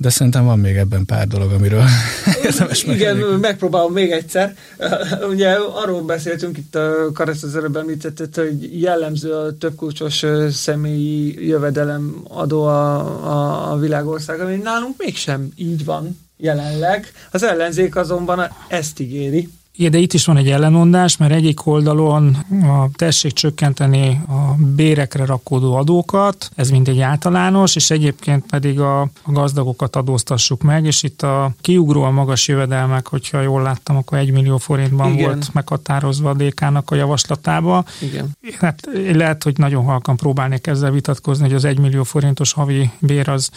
de 0.01 0.09
szerintem 0.09 0.45
van 0.45 0.59
még 0.59 0.75
ebben 0.75 1.05
pár 1.05 1.27
dolog, 1.27 1.51
amiről 1.51 1.83
érdemes 2.45 2.83
Igen, 2.83 3.17
megpróbálom 3.17 3.93
még 3.93 4.11
egyszer. 4.11 4.55
Ugye 5.31 5.49
arról 5.51 6.01
beszéltünk 6.01 6.57
itt 6.57 6.75
a 6.75 7.11
Karesz 7.13 7.43
az 7.43 7.55
előbb 7.55 7.75
említett, 7.75 8.35
hogy 8.35 8.81
jellemző 8.81 9.33
a 9.33 9.57
többkulcsos 9.57 10.25
személyi 10.51 11.47
jövedelem 11.47 12.21
adó 12.27 12.63
a, 12.63 12.99
a, 13.25 13.71
a 13.71 13.77
világország, 13.77 14.39
ami 14.39 14.55
nálunk 14.55 14.95
mégsem 14.97 15.49
így 15.55 15.85
van 15.85 16.19
jelenleg. 16.37 17.11
Az 17.31 17.43
ellenzék 17.43 17.95
azonban 17.95 18.49
ezt 18.67 18.99
ígéri. 18.99 19.49
Igen, 19.79 19.91
de 19.91 19.97
itt 19.97 20.13
is 20.13 20.25
van 20.25 20.37
egy 20.37 20.49
ellenmondás, 20.49 21.17
mert 21.17 21.33
egyik 21.33 21.65
oldalon 21.65 22.37
a 22.63 22.89
tessék 22.95 23.31
csökkenteni 23.31 24.21
a 24.27 24.55
bérekre 24.75 25.25
rakódó 25.25 25.75
adókat, 25.75 26.51
ez 26.55 26.69
mind 26.69 26.87
egy 26.87 26.99
általános, 26.99 27.75
és 27.75 27.91
egyébként 27.91 28.45
pedig 28.49 28.79
a, 28.79 29.01
a 29.01 29.09
gazdagokat 29.25 29.95
adóztassuk 29.95 30.61
meg, 30.61 30.85
és 30.85 31.03
itt 31.03 31.21
a 31.21 31.51
kiugró 31.61 32.03
a 32.03 32.11
magas 32.11 32.47
jövedelmek, 32.47 33.07
hogyha 33.07 33.41
jól 33.41 33.61
láttam, 33.61 33.97
akkor 33.97 34.17
egy 34.17 34.31
millió 34.31 34.57
forintban 34.57 35.11
Igen. 35.13 35.25
volt 35.25 35.53
meghatározva 35.53 36.29
a 36.29 36.33
DK-nak 36.33 36.91
a 36.91 36.95
javaslatába. 36.95 37.85
Igen. 38.01 38.37
Hát 38.59 38.89
lehet, 39.13 39.43
hogy 39.43 39.57
nagyon 39.57 39.83
halkan 39.83 40.15
próbálnék 40.15 40.67
ezzel 40.67 40.91
vitatkozni, 40.91 41.45
hogy 41.45 41.55
az 41.55 41.65
egy 41.65 41.79
millió 41.79 42.03
forintos 42.03 42.53
havi 42.53 42.89
bér 42.99 43.29
az 43.29 43.49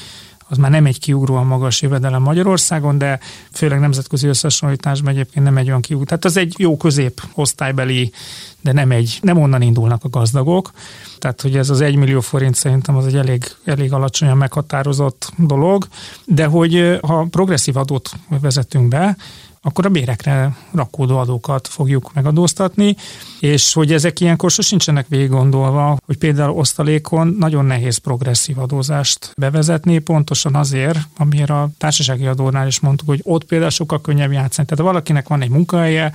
az 0.52 0.58
már 0.58 0.70
nem 0.70 0.86
egy 0.86 0.98
kiugróan 0.98 1.46
magas 1.46 1.82
jövedelem 1.82 2.22
Magyarországon, 2.22 2.98
de 2.98 3.20
főleg 3.52 3.80
nemzetközi 3.80 4.26
összehasonlításban 4.26 5.12
egyébként 5.12 5.44
nem 5.44 5.56
egy 5.56 5.68
olyan 5.68 5.80
kiugró. 5.80 6.04
Tehát 6.06 6.24
az 6.24 6.36
egy 6.36 6.54
jó 6.58 6.76
középosztálybeli, 6.76 8.12
de 8.60 8.72
nem 8.72 8.90
egy, 8.90 9.18
nem 9.22 9.38
onnan 9.38 9.62
indulnak 9.62 10.04
a 10.04 10.08
gazdagok. 10.08 10.70
Tehát, 11.18 11.40
hogy 11.40 11.56
ez 11.56 11.70
az 11.70 11.80
egy 11.80 11.96
millió 11.96 12.20
forint 12.20 12.54
szerintem 12.54 12.96
az 12.96 13.06
egy 13.06 13.16
elég, 13.16 13.44
elég 13.64 13.92
alacsonyan 13.92 14.36
meghatározott 14.36 15.32
dolog, 15.36 15.86
de 16.24 16.44
hogy 16.44 16.98
ha 17.02 17.26
progresszív 17.30 17.76
adót 17.76 18.10
vezetünk 18.40 18.88
be, 18.88 19.16
akkor 19.62 19.86
a 19.86 19.88
bérekre 19.88 20.56
rakódó 20.72 21.18
adókat 21.18 21.68
fogjuk 21.68 22.12
megadóztatni, 22.14 22.96
és 23.40 23.72
hogy 23.72 23.92
ezek 23.92 24.20
ilyenkor 24.20 24.50
sosincsenek 24.50 25.06
végig 25.08 25.28
gondolva, 25.28 25.96
hogy 26.06 26.16
például 26.16 26.56
osztalékon 26.56 27.36
nagyon 27.38 27.64
nehéz 27.64 27.96
progresszív 27.96 28.58
adózást 28.58 29.32
bevezetni, 29.36 29.98
pontosan 29.98 30.54
azért, 30.54 30.98
amiért 31.16 31.50
a 31.50 31.68
társasági 31.78 32.26
adónál 32.26 32.66
is 32.66 32.80
mondtuk, 32.80 33.08
hogy 33.08 33.20
ott 33.22 33.44
például 33.44 33.70
sokkal 33.70 34.00
könnyebb 34.00 34.32
játszani. 34.32 34.68
Tehát 34.68 34.84
ha 34.84 34.90
valakinek 34.90 35.28
van 35.28 35.42
egy 35.42 35.50
munkahelye, 35.50 36.12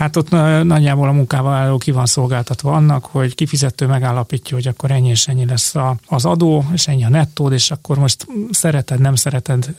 Hát 0.00 0.16
ott 0.16 0.30
nagyjából 0.62 1.08
a 1.08 1.12
munkával 1.12 1.78
ki 1.78 1.90
van 1.90 2.06
szolgáltatva 2.06 2.72
annak, 2.72 3.04
hogy 3.04 3.34
kifizető 3.34 3.86
megállapítja, 3.86 4.56
hogy 4.56 4.68
akkor 4.68 4.90
ennyi 4.90 5.08
és 5.08 5.28
ennyi 5.28 5.46
lesz 5.46 5.74
a, 5.74 5.96
az 6.06 6.24
adó, 6.24 6.64
és 6.72 6.88
ennyi 6.88 7.04
a 7.04 7.08
nettód, 7.08 7.52
és 7.52 7.70
akkor 7.70 7.98
most 7.98 8.26
szereted, 8.50 9.00
nem 9.00 9.14
szereted, 9.14 9.74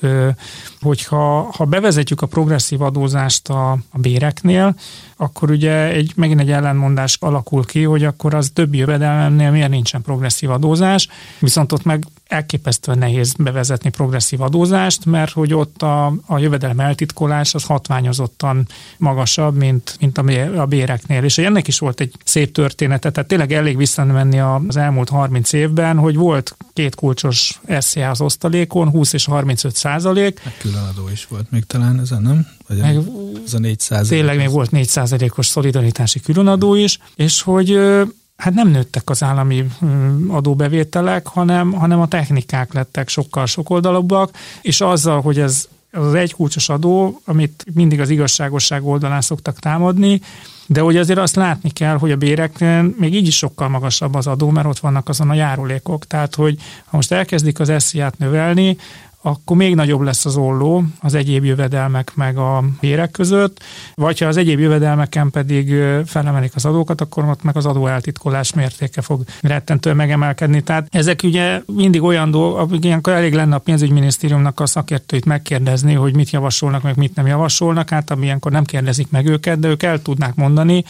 hogyha 0.81 1.51
ha 1.57 1.65
bevezetjük 1.65 2.21
a 2.21 2.25
progresszív 2.25 2.81
adózást 2.81 3.49
a, 3.49 3.71
a 3.71 3.99
béreknél, 3.99 4.75
akkor 5.17 5.51
ugye 5.51 5.91
egy, 5.91 6.13
megint 6.15 6.39
egy 6.39 6.51
ellenmondás 6.51 7.17
alakul 7.19 7.65
ki, 7.65 7.83
hogy 7.83 8.03
akkor 8.03 8.33
az 8.33 8.51
többi 8.53 8.77
jövedelmemnél 8.77 9.51
miért 9.51 9.69
nincsen 9.69 10.01
progresszív 10.01 10.49
adózás, 10.49 11.07
viszont 11.39 11.71
ott 11.71 11.83
meg 11.83 12.05
elképesztően 12.31 12.97
nehéz 12.97 13.33
bevezetni 13.33 13.89
progresszív 13.89 14.41
adózást, 14.41 15.05
mert 15.05 15.31
hogy 15.31 15.53
ott 15.53 15.81
a, 15.81 16.13
a 16.25 16.38
jövedelem 16.38 16.79
eltitkolás 16.79 17.53
az 17.53 17.63
hatványozottan 17.63 18.67
magasabb, 18.97 19.55
mint, 19.55 19.95
mint 20.00 20.17
a 20.57 20.65
béreknél. 20.65 21.23
És 21.23 21.38
ennek 21.38 21.67
is 21.67 21.79
volt 21.79 22.00
egy 22.00 22.13
szép 22.23 22.53
története, 22.53 23.11
tehát 23.11 23.29
tényleg 23.29 23.51
elég 23.51 23.77
visszamenni 23.77 24.39
az 24.39 24.77
elmúlt 24.77 25.09
30 25.09 25.53
évben, 25.53 25.97
hogy 25.97 26.15
volt 26.15 26.55
két 26.73 26.95
kulcsos 26.95 27.59
SZIA 27.79 28.09
az 28.09 28.21
osztalékon, 28.21 28.89
20 28.89 29.13
és 29.13 29.25
35 29.25 29.75
százalék. 29.75 30.41
Meg 30.43 30.57
különadó 30.57 31.09
is 31.09 31.27
volt 31.27 31.51
még 31.51 31.63
talán 31.63 32.00
ezen, 32.00 32.21
nem? 32.21 32.47
Vagy 32.67 32.77
meg, 32.77 32.95
ez 33.45 33.53
a 33.53 33.59
4 33.59 33.79
százalék. 33.79 34.09
Tényleg 34.09 34.38
még 34.38 34.50
volt 34.50 34.71
4 34.71 34.88
százalékos 34.88 35.47
szolidaritási 35.47 36.19
különadó 36.19 36.75
is, 36.75 37.00
és 37.15 37.41
hogy 37.41 37.79
hát 38.41 38.53
nem 38.53 38.67
nőttek 38.67 39.10
az 39.10 39.24
állami 39.24 39.65
adóbevételek, 40.27 41.27
hanem, 41.27 41.71
hanem 41.71 42.00
a 42.00 42.07
technikák 42.07 42.74
lettek 42.74 43.10
sokkal 43.10 43.45
sokoldalabbak, 43.45 44.31
és 44.62 44.81
azzal, 44.81 45.21
hogy 45.21 45.39
ez 45.39 45.67
az 45.91 46.13
egy 46.13 46.33
kulcsos 46.33 46.69
adó, 46.69 47.21
amit 47.25 47.65
mindig 47.74 48.00
az 48.00 48.10
igazságosság 48.10 48.86
oldalán 48.86 49.21
szoktak 49.21 49.60
támadni, 49.60 50.21
de 50.65 50.81
hogy 50.81 50.98
azért 50.98 51.19
azt 51.19 51.36
látni 51.36 51.69
kell, 51.69 51.98
hogy 51.98 52.12
a 52.12 52.15
béreknél 52.15 52.93
még 52.98 53.13
így 53.15 53.27
is 53.27 53.38
sokkal 53.38 53.69
magasabb 53.69 54.15
az 54.15 54.27
adó, 54.27 54.50
mert 54.50 54.67
ott 54.67 54.79
vannak 54.79 55.10
azon 55.10 55.29
a 55.29 55.33
járulékok. 55.33 56.07
Tehát, 56.07 56.36
hogy 56.36 56.57
ha 56.86 56.95
most 56.95 57.12
elkezdik 57.12 57.60
az 57.60 57.69
esziát 57.69 58.17
növelni, 58.17 58.77
akkor 59.21 59.57
még 59.57 59.75
nagyobb 59.75 60.01
lesz 60.01 60.25
az 60.25 60.35
olló 60.35 60.83
az 60.99 61.13
egyéb 61.13 61.43
jövedelmek 61.43 62.15
meg 62.15 62.37
a 62.37 62.63
bérek 62.79 63.11
között, 63.11 63.63
vagy 63.95 64.19
ha 64.19 64.25
az 64.25 64.37
egyéb 64.37 64.59
jövedelmeken 64.59 65.31
pedig 65.31 65.73
felemelik 66.05 66.55
az 66.55 66.65
adókat, 66.65 67.01
akkor 67.01 67.25
ott 67.25 67.43
meg 67.43 67.57
az 67.57 67.65
adó 67.65 67.87
eltitkolás 67.87 68.53
mértéke 68.53 69.01
fog 69.01 69.23
rettentően 69.41 69.95
megemelkedni. 69.95 70.61
Tehát 70.61 70.87
ezek 70.91 71.19
ugye 71.23 71.61
mindig 71.65 72.01
olyan 72.01 72.31
dolgok, 72.31 72.85
ilyenkor 72.85 73.13
elég 73.13 73.33
lenne 73.33 73.55
a 73.55 73.59
pénzügyminisztériumnak 73.59 74.59
a 74.59 74.65
szakértőit 74.65 75.25
megkérdezni, 75.25 75.93
hogy 75.93 76.15
mit 76.15 76.29
javasolnak, 76.29 76.81
meg 76.81 76.97
mit 76.97 77.15
nem 77.15 77.27
javasolnak, 77.27 77.89
hát 77.89 78.13
ilyenkor 78.21 78.51
nem 78.51 78.63
kérdezik 78.63 79.09
meg 79.09 79.25
őket, 79.27 79.59
de 79.59 79.67
ők 79.67 79.83
el 79.83 80.01
tudnák 80.01 80.35
mondani, 80.35 80.83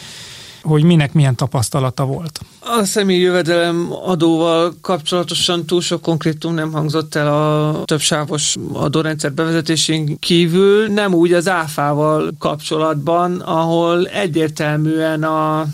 hogy 0.62 0.82
minek 0.82 1.12
milyen 1.12 1.36
tapasztalata 1.36 2.04
volt. 2.04 2.40
A 2.60 2.84
személyi 2.84 3.20
jövedelem 3.20 3.88
adóval 4.04 4.74
kapcsolatosan 4.80 5.66
túl 5.66 5.80
sok 5.80 6.02
konkrétum 6.02 6.54
nem 6.54 6.72
hangzott 6.72 7.14
el 7.14 7.34
a 7.34 7.84
többsávos 7.84 8.56
adórendszer 8.72 9.32
bevezetésén 9.32 10.18
kívül, 10.18 10.88
nem 10.88 11.14
úgy 11.14 11.32
az 11.32 11.48
áfával 11.48 12.30
kapcsolatban, 12.38 13.40
ahol 13.40 14.06
egyértelműen 14.06 15.22
a 15.22 15.66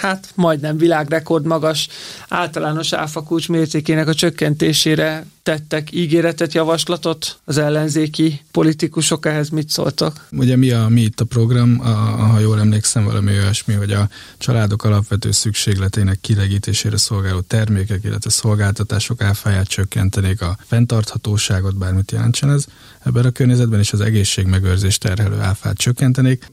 hát 0.00 0.28
majdnem 0.34 0.76
világrekord 0.76 1.46
magas 1.46 1.88
általános 2.28 2.92
áfakulcs 2.92 3.48
mértékének 3.48 4.08
a 4.08 4.14
csökkentésére 4.14 5.26
tettek 5.44 5.92
ígéretet, 5.92 6.52
javaslatot 6.52 7.38
az 7.44 7.58
ellenzéki 7.58 8.40
politikusok, 8.50 9.26
ehhez 9.26 9.48
mit 9.48 9.68
szóltak? 9.68 10.26
Ugye 10.30 10.56
mi, 10.56 10.70
a, 10.70 10.88
mi 10.88 11.00
itt 11.00 11.20
a 11.20 11.24
program, 11.24 11.80
a, 11.80 11.88
ha 12.24 12.38
jól 12.38 12.60
emlékszem, 12.60 13.04
valami 13.04 13.32
olyasmi, 13.32 13.74
hogy 13.74 13.92
a 13.92 14.08
családok 14.38 14.84
alapvető 14.84 15.30
szükségletének 15.30 16.20
kilegítésére 16.20 16.96
szolgáló 16.96 17.40
termékek, 17.40 18.04
illetve 18.04 18.30
szolgáltatások 18.30 19.22
áfáját 19.22 19.68
csökkentenék 19.68 20.40
a 20.40 20.56
fenntarthatóságot, 20.66 21.76
bármit 21.76 22.12
jelentsen 22.12 22.50
ez 22.50 22.64
ebben 23.04 23.24
a 23.24 23.30
környezetben, 23.30 23.78
és 23.78 23.92
az 23.92 24.00
egészségmegőrzést 24.00 25.00
terhelő 25.00 25.40
áfát 25.40 25.76
csökkentenék. 25.76 26.50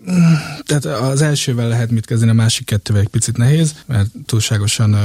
Tehát 0.66 0.86
az 0.86 1.22
elsővel 1.22 1.68
lehet 1.68 1.92
mit 1.92 2.06
kezdeni, 2.06 2.32
a 2.32 2.34
másik 2.34 2.66
kettővel 2.66 3.02
egy 3.02 3.08
picit 3.08 3.38
nehéz, 3.38 3.76
mert 3.86 4.10
túlságosan 4.26 4.96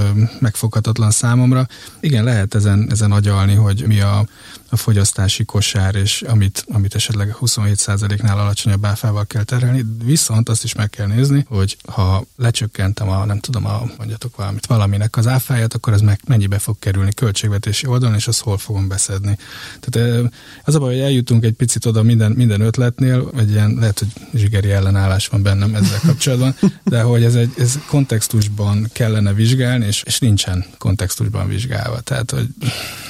megfoghatatlan 0.41 1.11
számomra. 1.11 1.67
Igen, 2.01 2.25
lehet 2.25 2.55
ezen, 2.55 2.89
ezen 2.91 3.13
agyalni, 3.13 3.55
hogy 3.55 3.76
hogy 3.81 3.89
mi 3.89 4.01
a, 4.01 4.27
a 4.77 4.79
fogyasztási 4.79 5.45
kosár, 5.45 5.95
és 5.95 6.23
amit, 6.23 6.65
amit 6.73 6.95
esetleg 6.95 7.37
27%-nál 7.41 8.39
alacsonyabb 8.39 8.85
áfával 8.85 9.27
kell 9.27 9.43
terelni, 9.43 9.85
viszont 10.05 10.49
azt 10.49 10.65
is 10.65 10.75
meg 10.75 10.91
kell 10.91 11.07
nézni, 11.07 11.45
hogy 11.49 11.77
ha 11.93 12.25
lecsökkentem 12.37 13.09
a, 13.09 13.25
nem 13.25 13.39
tudom, 13.41 13.67
a, 13.67 13.83
mondjatok 13.99 14.37
valamit, 14.37 14.67
valaminek 14.67 15.17
az 15.17 15.27
áfáját, 15.27 15.75
akkor 15.75 15.93
ez 15.93 16.01
meg 16.01 16.21
mennyibe 16.27 16.59
fog 16.59 16.79
kerülni 16.79 17.13
költségvetési 17.15 17.87
oldalon, 17.87 18.15
és 18.15 18.27
azt 18.27 18.41
hol 18.41 18.59
fogom 18.59 18.89
beszedni. 18.89 19.39
Tehát 19.81 20.31
az 20.65 20.75
a 20.75 20.79
baj, 20.79 20.93
hogy 20.93 21.03
eljutunk 21.03 21.45
egy 21.45 21.53
picit 21.53 21.87
oda 21.87 22.03
minden, 22.03 22.33
minden 22.33 22.61
ötletnél, 22.61 23.31
vagy 23.31 23.51
ilyen, 23.51 23.77
lehet, 23.81 23.99
hogy 23.99 24.09
zsigeri 24.35 24.71
ellenállás 24.71 25.29
van 25.29 25.43
bennem 25.43 25.75
ezzel 25.75 26.01
kapcsolatban, 26.07 26.55
de 26.85 27.03
hogy 27.03 27.25
ez 27.25 27.35
egy 27.35 27.53
ez 27.59 27.79
kontextusban 27.89 28.89
kellene 28.93 29.33
vizsgálni, 29.33 29.87
és, 29.87 30.03
és 30.03 30.19
nincsen 30.19 30.65
kontextusban 30.79 31.49
vizsgálva. 31.49 32.01
Tehát, 32.01 32.31
hogy... 32.31 32.49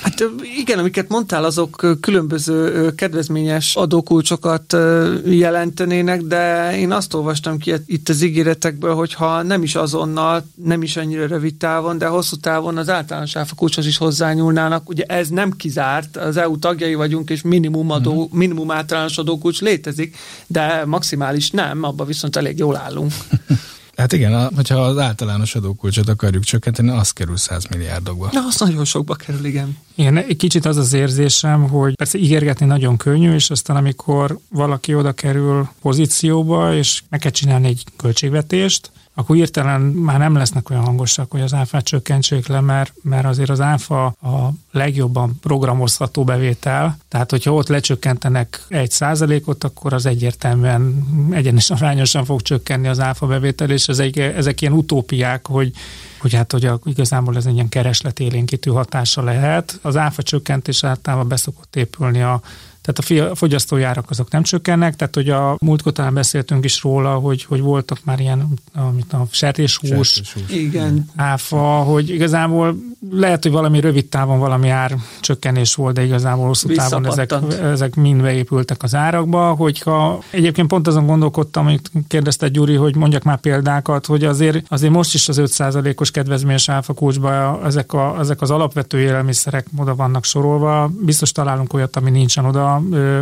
Hát 0.03 0.25
igen, 0.59 0.79
amiket 0.79 1.09
mondtál, 1.09 1.45
azok 1.57 2.01
különböző 2.01 2.95
kedvezményes 2.95 3.77
adókulcsokat 3.77 4.77
jelentenének, 5.25 6.23
de 6.23 6.73
én 6.79 6.93
azt 6.93 7.15
olvastam 7.15 7.59
ki 7.59 7.75
itt 7.87 8.09
az 8.09 8.23
ígéretekből, 8.23 8.95
hogy 8.95 9.15
ha 9.15 9.43
nem 9.43 9.63
is 9.63 9.75
azonnal, 9.75 10.47
nem 10.55 10.83
is 10.83 10.97
annyira 10.97 11.27
rövid 11.27 11.55
távon, 11.55 11.99
de 11.99 12.07
hosszú 12.07 12.37
távon 12.37 12.77
az 12.77 12.89
általános 12.89 13.37
áfakulcshoz 13.37 13.87
is 13.87 13.97
hozzányúlnának. 13.97 14.89
Ugye 14.89 15.05
ez 15.05 15.29
nem 15.29 15.51
kizárt, 15.51 16.17
az 16.17 16.37
EU 16.37 16.59
tagjai 16.59 16.95
vagyunk, 16.95 17.31
és 17.31 17.43
minimum, 17.43 17.91
adó, 17.91 18.13
uh-huh. 18.13 18.39
minimum 18.39 18.71
általános 18.71 19.19
adókulcs 19.19 19.61
létezik, 19.61 20.17
de 20.47 20.85
maximális 20.87 21.51
nem, 21.51 21.83
abban 21.83 22.07
viszont 22.07 22.37
elég 22.37 22.59
jól 22.59 22.77
állunk. 22.77 23.13
Hát 23.97 24.13
igen, 24.13 24.55
hogyha 24.55 24.81
az 24.81 24.99
általános 24.99 25.55
adókulcsot 25.55 26.09
akarjuk 26.09 26.45
csökkenteni, 26.45 26.91
az 26.91 27.11
kerül 27.11 27.37
100 27.37 27.65
milliárdokba. 27.67 28.29
Na, 28.33 28.41
az 28.47 28.61
nagyon 28.61 28.85
sokba 28.85 29.15
kerül, 29.15 29.45
igen. 29.45 29.79
Igen, 29.95 30.17
egy 30.17 30.37
kicsit 30.37 30.65
az 30.65 30.77
az 30.77 30.93
érzésem, 30.93 31.69
hogy 31.69 31.95
persze 31.95 32.19
ígérgetni 32.19 32.67
nagyon 32.67 32.97
könnyű, 32.97 33.35
és 33.35 33.51
aztán 33.51 33.77
amikor 33.77 34.39
valaki 34.49 34.95
oda 34.95 35.13
kerül 35.13 35.69
pozícióba, 35.81 36.75
és 36.75 37.03
meg 37.09 37.21
kell 37.21 37.31
csinálni 37.31 37.69
egy 37.69 37.85
költségvetést, 37.97 38.91
akkor 39.19 39.37
hirtelen 39.37 39.81
már 39.81 40.19
nem 40.19 40.37
lesznek 40.37 40.71
olyan 40.71 40.85
hangosak, 40.85 41.31
hogy 41.31 41.41
az 41.41 41.55
áfát 41.55 41.85
csökkentsék 41.85 42.47
le, 42.47 42.61
mert, 42.61 42.93
mert 43.03 43.27
azért 43.27 43.51
az 43.51 43.61
áfa 43.61 44.05
a 44.05 44.51
legjobban 44.71 45.39
programozható 45.41 46.25
bevétel, 46.25 46.99
tehát 47.09 47.31
hogyha 47.31 47.55
ott 47.55 47.69
lecsökkentenek 47.69 48.65
egy 48.69 48.91
százalékot, 48.91 49.65
akkor 49.65 49.93
az 49.93 50.07
egyértelműen 50.07 51.07
egyenes 51.31 51.71
arányosan 51.71 52.25
fog 52.25 52.43
csökkenni 52.43 52.89
az 52.89 53.01
áfa 53.01 53.27
bevétel, 53.27 53.71
és 53.71 53.89
ezek, 53.89 54.17
ezek 54.17 54.61
ilyen 54.61 54.73
utópiák, 54.73 55.47
hogy 55.47 55.73
hogy 56.19 56.35
hát 56.35 56.53
hogy 56.53 56.65
a, 56.65 56.79
igazából 56.85 57.37
ez 57.37 57.47
egy 57.47 57.55
ilyen 57.55 57.69
keresletélénkítő 57.69 58.71
hatása 58.71 59.23
lehet. 59.23 59.79
Az 59.83 59.97
áfa 59.97 60.23
csökkentés 60.23 60.85
általában 60.85 61.29
beszokott 61.29 61.77
épülni 61.77 62.23
a 62.23 62.41
tehát 62.87 63.31
a 63.31 63.35
fogyasztójárak 63.35 64.11
azok 64.11 64.31
nem 64.31 64.43
csökkennek, 64.43 64.97
tehát 64.97 65.15
hogy 65.15 65.31
a 65.31 65.57
múltkor 65.61 65.93
talán 65.93 66.15
beszéltünk 66.15 66.65
is 66.65 66.83
róla, 66.83 67.15
hogy, 67.15 67.45
hogy 67.45 67.61
voltak 67.61 67.99
már 68.05 68.21
ilyen, 68.21 68.49
amit 68.75 69.13
a 69.13 69.27
sertéshús, 69.31 70.23
Igen. 70.49 71.11
áfa, 71.17 71.59
hogy 71.67 72.11
igazából 72.11 72.77
lehet, 73.11 73.43
hogy 73.43 73.53
valami 73.53 73.81
rövid 73.81 74.07
távon 74.07 74.39
valami 74.39 74.69
ár 74.69 74.97
csökkenés 75.21 75.75
volt, 75.75 75.95
de 75.95 76.05
igazából 76.05 76.47
hosszú 76.47 76.69
távon 76.75 77.07
ezek, 77.07 77.35
ezek 77.63 77.95
mind 77.95 78.21
beépültek 78.23 78.83
az 78.83 78.95
árakba, 78.95 79.55
hogyha 79.55 80.23
egyébként 80.31 80.69
pont 80.69 80.87
azon 80.87 81.07
gondolkodtam, 81.07 81.67
amit 81.67 81.91
kérdezte 82.09 82.49
Gyuri, 82.49 82.75
hogy 82.75 82.97
mondjak 82.97 83.23
már 83.23 83.41
példákat, 83.41 84.07
hogy 84.07 84.25
azért, 84.25 84.67
azért 84.69 84.93
most 84.93 85.15
is 85.15 85.29
az 85.29 85.41
5%-os 85.41 86.11
kedvezményes 86.11 86.69
áfa 86.69 86.93
kulcsba 86.93 87.61
ezek, 87.65 87.93
a, 87.93 88.17
ezek 88.19 88.41
az 88.41 88.51
alapvető 88.51 89.01
élelmiszerek 89.01 89.67
oda 89.77 89.95
vannak 89.95 90.25
sorolva, 90.25 90.91
biztos 91.05 91.33
találunk 91.33 91.73
olyat, 91.73 91.97
ami 91.97 92.11
nincsen 92.11 92.45
oda 92.45 92.76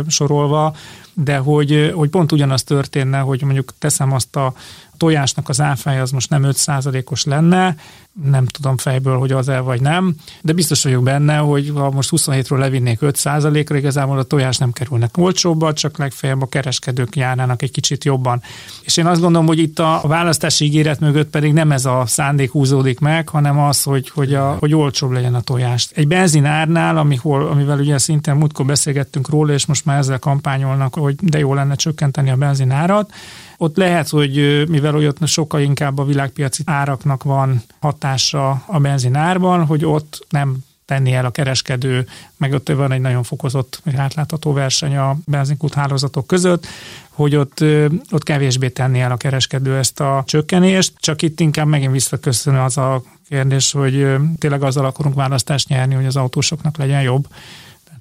sorolva, 0.09 0.73
de 1.15 1.37
hogy, 1.37 1.91
hogy 1.95 2.09
pont 2.09 2.31
ugyanaz 2.31 2.63
történne, 2.63 3.19
hogy 3.19 3.41
mondjuk 3.41 3.73
teszem 3.77 4.13
azt 4.13 4.35
a 4.35 4.53
tojásnak 4.97 5.49
az 5.49 5.61
áfája 5.61 6.01
az 6.01 6.11
most 6.11 6.29
nem 6.29 6.43
5%-os 6.45 7.23
lenne, 7.23 7.75
nem 8.23 8.45
tudom 8.45 8.77
fejből, 8.77 9.17
hogy 9.17 9.31
az 9.31 9.49
el 9.49 9.61
vagy 9.61 9.81
nem, 9.81 10.15
de 10.41 10.53
biztos 10.53 10.83
vagyok 10.83 11.03
benne, 11.03 11.37
hogy 11.37 11.71
ha 11.75 11.91
most 11.91 12.09
27-ről 12.15 12.57
levinnék 12.57 12.99
5%-ra, 13.01 13.77
igazából 13.77 14.17
a 14.17 14.23
tojás 14.23 14.57
nem 14.57 14.71
kerülnek 14.71 15.17
olcsóbba, 15.17 15.73
csak 15.73 15.97
legfeljebb 15.97 16.41
a 16.41 16.45
kereskedők 16.45 17.15
járnának 17.15 17.61
egy 17.61 17.71
kicsit 17.71 18.03
jobban. 18.03 18.41
És 18.81 18.97
én 18.97 19.05
azt 19.05 19.21
gondolom, 19.21 19.47
hogy 19.47 19.59
itt 19.59 19.79
a 19.79 20.01
választási 20.03 20.65
ígéret 20.65 20.99
mögött 20.99 21.29
pedig 21.29 21.53
nem 21.53 21.71
ez 21.71 21.85
a 21.85 22.03
szándék 22.05 22.51
húzódik 22.51 22.99
meg, 22.99 23.29
hanem 23.29 23.59
az, 23.59 23.83
hogy, 23.83 24.09
hogy, 24.09 24.33
a, 24.33 24.55
hogy 24.59 24.73
olcsóbb 24.73 25.11
legyen 25.11 25.35
a 25.35 25.41
tojást. 25.41 25.91
Egy 25.95 26.07
benzinárnál, 26.07 26.97
amihol, 26.97 27.47
amivel 27.47 27.79
ugye 27.79 27.97
szintén 27.97 28.35
múltkor 28.35 28.65
beszélgettünk 28.65 29.29
róla, 29.29 29.53
és 29.53 29.65
most 29.65 29.85
már 29.85 29.97
ezzel 29.97 30.19
kampányolnak, 30.19 30.97
hogy 31.05 31.15
de 31.15 31.39
jó 31.39 31.53
lenne 31.53 31.75
csökkenteni 31.75 32.29
a 32.29 32.35
benzinárat, 32.35 33.13
ott 33.57 33.77
lehet, 33.77 34.09
hogy 34.09 34.63
mivel 34.69 34.95
ott 34.95 35.27
sokkal 35.27 35.61
inkább 35.61 35.97
a 35.97 36.05
világpiaci 36.05 36.63
áraknak 36.65 37.23
van 37.23 37.63
hatása 37.79 38.63
a 38.65 38.79
benzinárban, 38.79 39.65
hogy 39.65 39.85
ott 39.85 40.25
nem 40.29 40.57
tenni 40.85 41.13
el 41.13 41.25
a 41.25 41.29
kereskedő, 41.29 42.07
meg 42.37 42.53
ott 42.53 42.69
van 42.69 42.91
egy 42.91 43.01
nagyon 43.01 43.23
fokozott, 43.23 43.81
átlátható 43.95 44.53
verseny 44.53 44.97
a 44.97 45.17
benzinkút 45.25 45.73
hálózatok 45.73 46.27
között, 46.27 46.67
hogy 47.09 47.35
ott, 47.35 47.63
ott 48.11 48.23
kevésbé 48.23 48.69
tenni 48.69 48.99
el 48.99 49.11
a 49.11 49.17
kereskedő 49.17 49.77
ezt 49.77 49.99
a 49.99 50.23
csökkenést, 50.25 50.93
csak 50.97 51.21
itt 51.21 51.39
inkább 51.39 51.67
megint 51.67 51.91
visszaköszönő 51.91 52.59
az 52.59 52.77
a 52.77 53.03
kérdés, 53.29 53.71
hogy 53.71 54.15
tényleg 54.37 54.63
azzal 54.63 54.85
akarunk 54.85 55.15
választást 55.15 55.67
nyerni, 55.67 55.93
hogy 55.93 56.05
az 56.05 56.15
autósoknak 56.15 56.77
legyen 56.77 57.01
jobb 57.01 57.27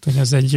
hogy 0.05 0.17
ez 0.17 0.33
egy... 0.33 0.53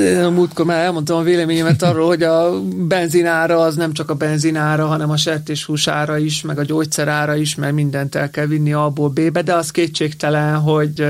Én 0.00 0.22
a 0.24 0.30
múltkor 0.30 0.64
már 0.64 0.84
elmondtam 0.84 1.18
a 1.18 1.22
véleményemet 1.22 1.82
arról, 1.82 2.06
hogy 2.06 2.22
a 2.22 2.60
benzinára 2.62 3.60
az 3.60 3.76
nem 3.76 3.92
csak 3.92 4.10
a 4.10 4.14
benzinára, 4.14 4.86
hanem 4.86 5.10
a 5.10 5.16
sertéshúsára 5.16 6.18
is, 6.18 6.42
meg 6.42 6.58
a 6.58 6.64
gyógyszerára 6.64 7.34
is, 7.34 7.54
mert 7.54 7.74
mindent 7.74 8.14
el 8.14 8.30
kell 8.30 8.46
vinni 8.46 8.72
A-ból 8.72 9.08
B-be, 9.08 9.42
de 9.42 9.54
az 9.54 9.70
kétségtelen, 9.70 10.58
hogy 10.58 11.00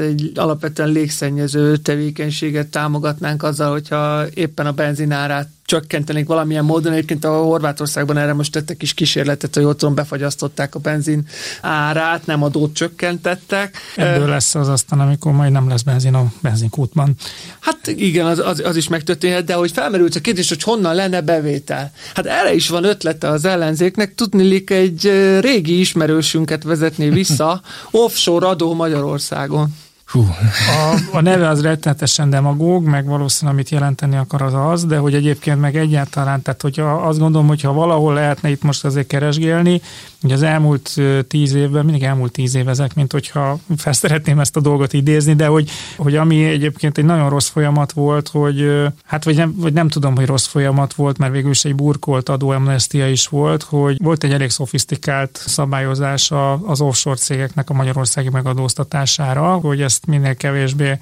egy 0.00 0.32
alapvetően 0.34 0.88
légszennyező 0.88 1.76
tevékenységet 1.76 2.66
támogatnánk 2.66 3.42
azzal, 3.42 3.70
hogyha 3.70 4.24
éppen 4.34 4.66
a 4.66 4.72
benzinárát 4.72 5.48
csökkentenék 5.66 6.26
valamilyen 6.26 6.64
módon. 6.64 6.92
Egyébként 6.92 7.24
a 7.24 7.36
Horvátországban 7.36 8.16
erre 8.16 8.32
most 8.32 8.52
tettek 8.52 8.82
is 8.82 8.94
kísérletet, 8.94 9.54
hogy 9.54 9.64
otthon 9.64 9.94
befagyasztották 9.94 10.74
a 10.74 10.78
benzin 10.78 11.26
árát, 11.60 12.26
nem 12.26 12.42
adót 12.42 12.74
csökkentettek. 12.74 13.76
Ebből 13.96 14.28
lesz 14.28 14.54
az 14.54 14.68
aztán, 14.68 15.00
amikor 15.00 15.32
majd 15.32 15.52
nem 15.52 15.68
lesz 15.68 15.82
benzin 15.82 16.14
a 16.14 16.32
benzinkútban. 16.40 17.14
Hát 17.60 17.86
igen, 17.86 18.26
az, 18.26 18.38
az, 18.38 18.62
az 18.64 18.76
is 18.76 18.88
megtörténhet, 18.88 19.44
de 19.44 19.54
hogy 19.54 19.70
felmerült 19.70 20.14
a 20.14 20.20
kérdés, 20.20 20.48
hogy 20.48 20.62
honnan 20.62 20.94
lenne 20.94 21.20
bevétel. 21.20 21.92
Hát 22.14 22.26
erre 22.26 22.54
is 22.54 22.68
van 22.68 22.84
ötlete 22.84 23.28
az 23.28 23.44
ellenzéknek. 23.44 24.14
Tudnilik 24.14 24.70
egy 24.70 25.02
régi 25.40 25.80
ismerősünket 25.80 26.62
vezetni 26.62 27.08
vissza, 27.08 27.60
offshore 27.90 28.46
adó 28.46 28.74
Magyarországon. 28.74 29.74
Hú. 30.06 30.26
A, 30.68 31.16
a 31.16 31.20
neve 31.20 31.48
az 31.48 31.62
rettenetesen 31.62 32.30
demagóg, 32.30 32.84
meg 32.84 33.06
valószínűleg 33.06 33.54
amit 33.54 33.70
jelenteni 33.70 34.16
akar 34.16 34.42
az 34.42 34.54
az, 34.54 34.84
de 34.84 34.96
hogy 34.96 35.14
egyébként 35.14 35.60
meg 35.60 35.76
egyáltalán, 35.76 36.42
tehát 36.42 36.62
hogyha 36.62 36.92
azt 36.92 37.18
gondolom, 37.18 37.46
hogyha 37.46 37.72
valahol 37.72 38.14
lehetne 38.14 38.50
itt 38.50 38.62
most 38.62 38.84
azért 38.84 39.06
keresgélni, 39.06 39.80
Ugye 40.26 40.34
az 40.34 40.42
elmúlt 40.42 40.94
tíz 41.28 41.54
évben, 41.54 41.84
mindig 41.84 42.02
elmúlt 42.02 42.32
tíz 42.32 42.54
év 42.54 42.68
ezek, 42.68 42.94
mint 42.94 43.12
hogyha 43.12 43.58
fel 43.76 43.92
szeretném 43.92 44.40
ezt 44.40 44.56
a 44.56 44.60
dolgot 44.60 44.92
idézni, 44.92 45.34
de 45.34 45.46
hogy, 45.46 45.70
hogy 45.96 46.16
ami 46.16 46.44
egyébként 46.44 46.98
egy 46.98 47.04
nagyon 47.04 47.28
rossz 47.28 47.48
folyamat 47.48 47.92
volt, 47.92 48.28
hogy 48.28 48.70
hát 49.04 49.24
vagy 49.24 49.36
nem, 49.36 49.54
vagy 49.56 49.72
nem 49.72 49.88
tudom, 49.88 50.16
hogy 50.16 50.26
rossz 50.26 50.46
folyamat 50.46 50.94
volt, 50.94 51.18
mert 51.18 51.32
végül 51.32 51.50
is 51.50 51.64
egy 51.64 51.74
burkolt 51.74 52.28
adóamnestia 52.28 53.08
is 53.08 53.26
volt, 53.26 53.62
hogy 53.62 54.02
volt 54.02 54.24
egy 54.24 54.32
elég 54.32 54.50
szofisztikált 54.50 55.42
szabályozás 55.46 56.32
az 56.66 56.80
offshore 56.80 57.16
cégeknek 57.16 57.70
a 57.70 57.74
magyarországi 57.74 58.28
megadóztatására, 58.28 59.54
hogy 59.54 59.80
ezt 59.82 60.06
minél 60.06 60.34
kevésbé 60.34 60.98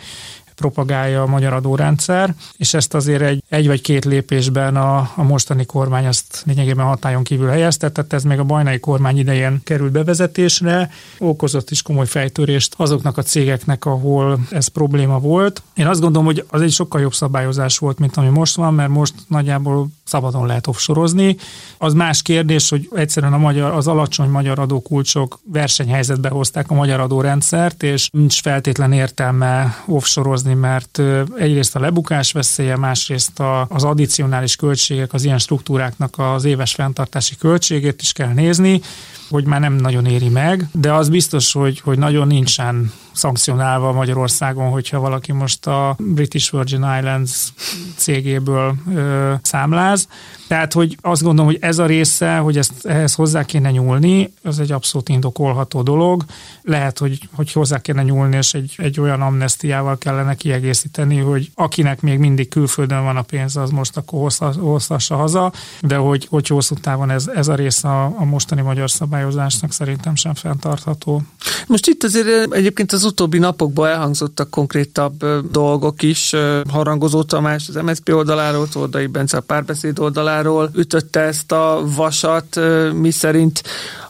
propagálja 0.55 1.23
a 1.23 1.27
magyar 1.27 1.53
adórendszer, 1.53 2.35
és 2.57 2.75
ezt 2.75 2.95
azért 2.95 3.23
egy, 3.23 3.43
egy 3.49 3.67
vagy 3.67 3.81
két 3.81 4.05
lépésben 4.05 4.77
a, 4.77 5.11
a 5.17 5.23
mostani 5.23 5.65
kormány 5.65 6.07
azt 6.07 6.43
lényegében 6.47 6.87
hatályon 6.87 7.23
kívül 7.23 7.49
helyezte, 7.49 7.91
tehát 7.91 8.13
ez 8.13 8.23
még 8.23 8.39
a 8.39 8.45
bajnai 8.45 8.79
kormány 8.81 9.19
idején 9.19 9.61
került 9.65 9.93
bevezetésre, 9.93 10.91
okozott 11.19 11.71
is 11.71 11.83
komoly 11.83 12.07
fejtörést 12.07 12.75
azoknak 12.77 13.19
a 13.19 13.23
cégeknek, 13.23 13.85
ahol 13.85 14.39
ez 14.51 14.67
probléma 14.67 15.19
volt. 15.19 15.63
Én 15.75 15.87
azt 15.87 16.01
gondolom, 16.01 16.27
hogy 16.27 16.45
az 16.49 16.61
egy 16.61 16.73
sokkal 16.73 17.01
jobb 17.01 17.15
szabályozás 17.15 17.79
volt, 17.79 17.99
mint 17.99 18.17
ami 18.17 18.29
most 18.29 18.57
van, 18.57 18.75
mert 18.75 18.91
most 18.91 19.15
nagyjából 19.29 19.89
szabadon 20.05 20.47
lehet 20.47 20.67
offsorozni. 20.67 21.37
Az 21.79 21.93
más 21.93 22.23
kérdés, 22.23 22.69
hogy 22.69 22.89
egyszerűen 22.95 23.33
a 23.33 23.39
magyar, 23.39 23.73
az 23.73 23.87
alacsony 23.87 24.29
magyar 24.29 24.59
adókulcsok 24.59 25.39
versenyhelyzetbe 25.53 26.29
hozták 26.29 26.71
a 26.71 26.75
magyar 26.75 27.01
adórendszert, 27.01 27.83
és 27.83 28.09
nincs 28.13 28.41
feltétlen 28.41 28.93
értelme 28.93 29.83
offsorozni, 29.87 30.44
mert 30.53 31.01
egyrészt 31.39 31.77
a 31.77 31.81
lebukás 31.81 32.33
veszélye, 32.33 32.77
másrészt 32.77 33.41
a, 33.41 33.67
az 33.69 33.85
addicionális 33.85 34.57
költségek, 34.57 35.13
az 35.13 35.25
ilyen 35.25 35.39
struktúráknak 35.39 36.15
az 36.19 36.45
éves 36.45 36.75
fenntartási 36.75 37.37
költségét 37.37 38.03
is 38.03 38.13
kell 38.13 38.33
nézni, 38.33 38.81
hogy 39.29 39.45
már 39.45 39.61
nem 39.61 39.73
nagyon 39.75 40.07
éri 40.07 40.29
meg, 40.29 40.69
de 40.73 40.93
az 40.93 41.09
biztos, 41.09 41.53
hogy, 41.53 41.81
hogy 41.81 41.99
nagyon 41.99 42.27
nincsen 42.27 42.93
szankcionálva 43.15 43.93
Magyarországon, 43.93 44.71
hogyha 44.71 45.01
valaki 45.01 45.33
most 45.33 45.67
a 45.67 45.97
British 45.99 46.53
Virgin 46.53 46.87
Islands 46.99 47.53
cégéből 47.97 48.75
ö, 48.95 49.33
számláz. 49.43 50.09
Tehát, 50.49 50.73
hogy 50.73 50.97
azt 51.01 51.23
gondolom, 51.23 51.51
hogy 51.51 51.59
ez 51.61 51.79
a 51.79 51.87
része, 51.87 52.37
hogy 52.37 52.59
ezt, 52.59 52.87
ehhez 52.87 53.15
hozzá 53.15 53.45
kéne 53.45 53.71
nyúlni, 53.71 54.33
az 54.43 54.61
egy 54.61 54.73
abszolút 54.73 55.09
indokolható 55.09 55.83
dolog. 55.83 56.25
Lehet, 56.63 56.99
hogy, 56.99 57.29
hogy 57.35 57.53
hozzá 57.53 57.81
kéne 57.81 58.03
nyúlni, 58.03 58.37
és 58.37 58.55
egy, 58.55 58.75
egy 58.77 59.01
olyan 59.01 59.23
amnestiával 59.23 59.99
kellene 59.99 60.35
kiegészíteni, 60.35 61.19
hogy 61.19 61.51
akinek 61.55 62.01
még 62.01 62.19
mindig 62.19 62.49
külföldön 62.49 63.05
van 63.05 63.17
a 63.17 63.23
pénz, 63.23 63.57
az 63.57 63.71
most 63.71 63.97
akkor 63.97 64.31
hozhassa 64.61 65.17
haza, 65.17 65.53
de 65.81 65.97
hogy, 65.97 66.27
hogy 66.31 66.47
hosszú 66.47 66.75
távon 66.75 67.11
ez, 67.11 67.27
ez 67.35 67.49
a 67.49 67.55
része 67.55 67.89
a, 67.89 68.05
a 68.05 68.25
mostani 68.25 68.63
magyar 68.63 68.91
szabályozásnak 68.91 69.73
szerintem 69.73 70.15
sem 70.15 70.35
fenntartható. 70.35 71.23
Most 71.67 71.87
itt 71.87 72.03
azért 72.03 72.53
egyébként 72.53 72.93
az 72.93 73.04
utóbbi 73.05 73.39
napokban 73.39 73.89
elhangzottak 73.89 74.51
konkrétabb 74.51 75.25
dolgok 75.51 76.03
is. 76.03 76.35
Harangozó 76.69 77.23
Tamás 77.23 77.69
az 77.69 77.75
MSZP 77.75 78.09
oldaláról, 78.09 78.69
Tordai 78.69 79.07
Bence 79.07 79.37
a 79.37 79.41
párbeszéd 79.41 79.99
oldaláról 79.99 80.71
ütötte 80.75 81.21
ezt 81.21 81.53
a 81.53 81.83
vasat, 81.97 82.61
mi 82.93 83.11
szerint 83.11 83.63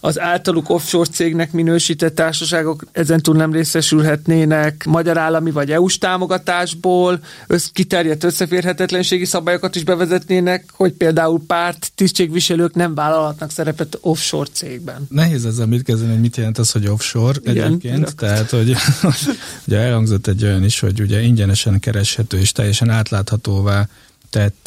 az 0.05 0.21
általuk 0.21 0.71
offshore 0.71 1.09
cégnek 1.11 1.53
minősített 1.53 2.15
társaságok 2.15 2.85
ezentúl 2.93 3.37
nem 3.37 3.53
részesülhetnének 3.53 4.85
magyar 4.85 5.19
állami 5.19 5.51
vagy 5.51 5.71
EU-s 5.71 5.99
támogatásból, 5.99 7.21
össz, 7.47 7.69
kiterjedt 7.73 8.25
összeférhetetlenségi 8.25 9.25
szabályokat 9.25 9.77
is 9.77 9.85
bevezetnének, 9.85 10.65
hogy 10.73 10.93
például 10.93 11.43
párt 11.47 11.93
tisztségviselők 11.95 12.75
nem 12.75 12.95
vállalhatnak 12.95 13.51
szerepet 13.51 13.99
offshore 14.01 14.49
cégben. 14.53 15.07
Nehéz 15.09 15.45
ezzel 15.45 15.67
mit 15.67 15.83
kezdeni, 15.83 16.11
hogy 16.11 16.21
mit 16.21 16.37
jelent 16.37 16.59
az, 16.59 16.71
hogy 16.71 16.87
offshore 16.87 17.39
Igen, 17.43 17.67
egyébként, 17.67 18.17
tehát 18.17 18.51
hogy 18.51 18.75
ugye 19.67 19.79
elhangzott 19.79 20.27
egy 20.27 20.45
olyan 20.45 20.65
is, 20.65 20.81
hogy 20.81 21.01
ugye 21.01 21.21
ingyenesen 21.21 21.81
kereshető 21.81 22.39
és 22.39 22.53
teljesen 22.53 22.91
átláthatóvá 22.91 23.89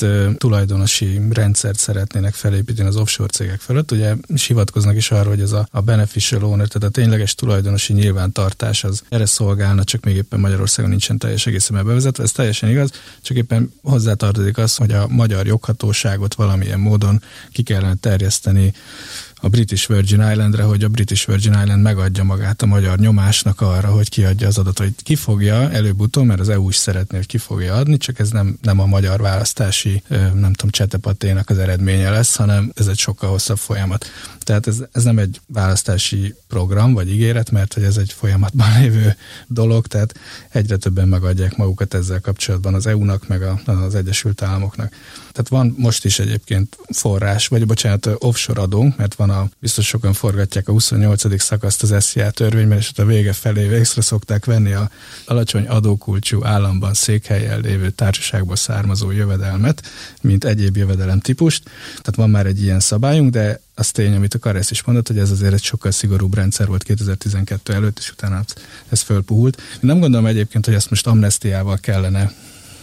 uh, 0.01 0.36
tulajdonosi 0.36 1.21
rendszert 1.30 1.80
szeretnének 1.80 2.34
felépíteni 2.34 2.88
az 2.88 2.95
offshore 2.95 3.30
cégek 3.30 3.60
felett. 3.60 3.91
Ugye 3.91 4.15
is 4.27 4.45
hivatkoznak 4.45 4.95
is 4.95 5.12
arra, 5.12 5.30
hogy 5.30 5.41
ez 5.41 5.51
a, 5.51 5.67
a 5.71 5.82
beneficial 5.82 6.43
owner, 6.43 6.67
tehát 6.67 6.88
a 6.88 6.99
tényleges 6.99 7.36
tulajdonosi 7.36 7.93
nyilvántartás 7.93 8.84
az 8.84 9.03
erre 9.10 9.25
szolgálna, 9.25 9.84
csak 9.84 10.03
még 10.03 10.15
éppen 10.15 10.39
Magyarországon 10.39 10.89
nincsen 10.89 11.17
teljes 11.17 11.45
egészen 11.45 11.86
bevezetve. 11.86 12.23
Ez 12.23 12.32
teljesen 12.32 12.69
igaz, 12.69 12.91
csak 13.21 13.38
éppen 13.38 13.73
hozzátartozik 13.84 14.58
az, 14.58 14.75
hogy 14.75 14.91
a 14.91 15.08
magyar 15.08 15.45
joghatóságot 15.45 16.34
valamilyen 16.34 16.80
módon 16.80 17.21
ki 17.51 17.63
kellene 17.63 17.95
terjeszteni 17.95 18.73
a 19.41 19.47
British 19.50 19.88
Virgin 19.88 20.30
Islandre, 20.32 20.63
hogy 20.63 20.84
a 20.84 20.88
British 20.88 21.28
Virgin 21.28 21.54
Island 21.54 21.82
megadja 21.82 22.23
magát 22.23 22.62
a 22.62 22.65
magyar 22.65 22.97
nyomásnak 22.97 23.62
arra, 23.62 23.88
hogy 23.88 24.10
kiadja 24.10 24.47
az 24.47 24.58
adatot, 24.58 24.78
hogy 24.78 25.04
ki 25.04 25.15
fogja 25.15 25.71
előbb-utóbb, 25.71 26.26
mert 26.26 26.39
az 26.39 26.50
EU 26.50 26.69
is 26.69 26.76
szeretné, 26.76 27.17
hogy 27.17 27.26
ki 27.26 27.38
fogja 27.38 27.76
adni, 27.76 27.97
csak 27.97 28.19
ez 28.19 28.30
nem, 28.30 28.58
nem 28.62 28.80
a 28.80 28.86
magyar 28.86 29.21
választási, 29.21 30.04
nem 30.10 30.54
tudom, 30.54 30.69
csetepaténak 30.69 31.50
az 31.50 31.58
eredménye 31.58 32.10
lesz, 32.10 32.36
hanem 32.36 32.71
ez 32.76 32.88
egy 32.88 32.97
sokkal 32.97 33.30
hosszabb 33.30 33.58
folyamat. 33.58 34.06
Tehát 34.39 34.67
ez, 34.67 34.84
ez 34.91 35.04
nem 35.04 35.17
egy 35.17 35.41
választási 35.47 36.36
program 36.47 36.93
vagy 36.93 37.10
ígéret, 37.10 37.52
mert 37.52 37.73
hogy 37.73 37.84
ez 37.84 37.97
egy 37.97 38.13
folyamatban 38.13 38.80
lévő 38.80 39.15
dolog, 39.47 39.88
tehát 39.88 40.19
egyre 40.50 40.78
többen 40.78 41.08
megadják 41.08 41.58
magukat 41.58 41.93
ezzel 41.93 42.21
kapcsolatban 42.21 42.73
az 42.73 42.88
EU-nak, 42.88 43.28
meg 43.28 43.41
a, 43.41 43.60
az 43.65 43.95
Egyesült 43.95 44.41
Államoknak. 44.41 44.93
Tehát 45.32 45.47
van 45.50 45.76
most 45.78 46.06
is 46.06 46.19
egyébként 46.19 46.78
forrás, 46.89 47.47
vagy 47.47 47.65
bocsánat, 47.65 48.10
offshore 48.17 48.62
adónk, 48.62 48.97
mert 48.97 49.15
van 49.15 49.27
a, 49.30 49.50
biztos 49.60 49.86
sokan 49.86 50.13
forgatják 50.13 50.68
a 50.68 50.72
28. 50.72 51.42
szakaszt 51.42 51.84
az 51.84 52.04
SZIA 52.04 52.30
törvényben, 52.30 52.78
és 52.78 52.90
ott 52.90 53.00
a 53.00 53.06
vége 53.06 53.34
felé 53.34 53.68
végre 53.68 54.02
szokták 54.02 54.46
venni 54.46 54.74
a 54.74 54.90
alacsony 55.26 55.68
adókulcsú 55.68 56.46
államban 56.46 56.94
székhelyen 56.94 57.60
lévő 57.60 57.90
társaságból 57.90 58.56
származó 58.56 59.12
jövedelmet, 59.12 59.88
mint 60.22 60.44
egyéb 60.44 60.78
jövedelem 60.78 61.20
típust. 61.20 61.63
Tehát 61.88 62.16
van 62.16 62.30
már 62.30 62.46
egy 62.46 62.62
ilyen 62.62 62.80
szabályunk, 62.80 63.32
de 63.32 63.62
az 63.76 63.92
tény, 63.92 64.16
amit 64.16 64.34
a 64.34 64.40
Karesz 64.40 64.72
is 64.72 64.84
mondott, 64.84 65.08
hogy 65.08 65.18
ez 65.18 65.32
azért 65.32 65.54
egy 65.54 65.63
sokkal 65.63 65.92
szigorúbb 65.92 66.36
rendszer 66.36 66.68
volt 66.68 66.84
2012 66.84 67.74
előtt, 67.74 67.98
és 68.00 68.12
utána 68.12 68.44
ez 68.90 69.02
fölpuhult. 69.02 69.62
Én 69.74 69.80
nem 69.80 70.00
gondolom 70.00 70.26
egyébként, 70.26 70.66
hogy 70.66 70.74
ezt 70.74 70.90
most 70.90 71.08
amnestiával 71.08 71.78
kellene 71.78 72.32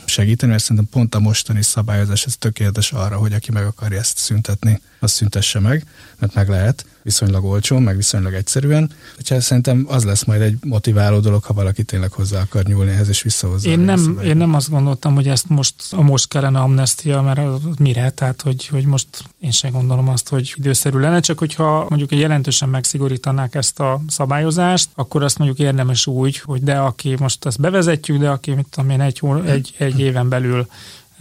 segíteni, 0.09 0.51
mert 0.51 0.63
szerintem 0.63 0.89
pont 0.91 1.15
a 1.15 1.19
mostani 1.19 1.63
szabályozás 1.63 2.25
ez 2.25 2.37
tökéletes 2.37 2.93
arra, 2.93 3.17
hogy 3.17 3.33
aki 3.33 3.53
meg 3.53 3.65
akarja 3.65 3.99
ezt 3.99 4.19
szüntetni, 4.19 4.81
az 4.99 5.13
szüntesse 5.13 5.59
meg, 5.61 5.87
mert 6.19 6.35
meg 6.35 6.49
lehet 6.49 6.85
viszonylag 7.05 7.45
olcsón, 7.45 7.83
meg 7.83 7.97
viszonylag 7.97 8.33
egyszerűen. 8.33 8.91
Úgyhogy 9.19 9.41
szerintem 9.41 9.87
az 9.89 10.05
lesz 10.05 10.25
majd 10.25 10.41
egy 10.41 10.57
motiváló 10.65 11.19
dolog, 11.19 11.45
ha 11.45 11.55
valaki 11.55 11.83
tényleg 11.83 12.13
hozzá 12.13 12.41
akar 12.41 12.65
nyúlni 12.65 12.91
ehhez, 12.91 13.09
és 13.09 13.23
visszahozza. 13.23 13.69
Én 13.69 13.79
nem, 13.79 14.21
én 14.25 14.37
nem 14.37 14.55
azt 14.55 14.71
gondoltam, 14.71 15.15
hogy 15.15 15.29
ezt 15.29 15.49
most, 15.49 15.75
a 15.91 16.03
most 16.03 16.29
kellene 16.29 16.59
amnestia, 16.59 17.23
mert 17.23 17.41
mire? 17.79 18.11
Tehát, 18.11 18.43
hogy, 18.43 18.67
hogy 18.67 18.85
most 18.85 19.09
én 19.41 19.51
sem 19.51 19.73
gondolom 19.73 20.09
azt, 20.09 20.29
hogy 20.29 20.55
időszerű 20.57 20.99
lenne, 20.99 21.21
csak 21.21 21.39
hogyha 21.39 21.87
mondjuk 21.89 22.13
jelentősen 22.13 22.69
megszigorítanák 22.69 23.55
ezt 23.55 23.81
a 23.81 24.01
szabályozást, 24.09 24.89
akkor 24.95 25.23
azt 25.23 25.39
mondjuk 25.39 25.59
érdemes 25.59 26.07
úgy, 26.07 26.39
hogy 26.39 26.63
de 26.63 26.79
aki 26.79 27.17
most 27.19 27.47
ezt 27.47 27.61
bevezetjük, 27.61 28.19
de 28.19 28.29
aki, 28.29 28.51
mit 28.55 28.67
tudom 28.71 28.91
én, 28.91 29.01
egy, 29.01 29.21
egy, 29.47 29.75
egy 29.79 30.01
éven 30.01 30.29
belül 30.29 30.67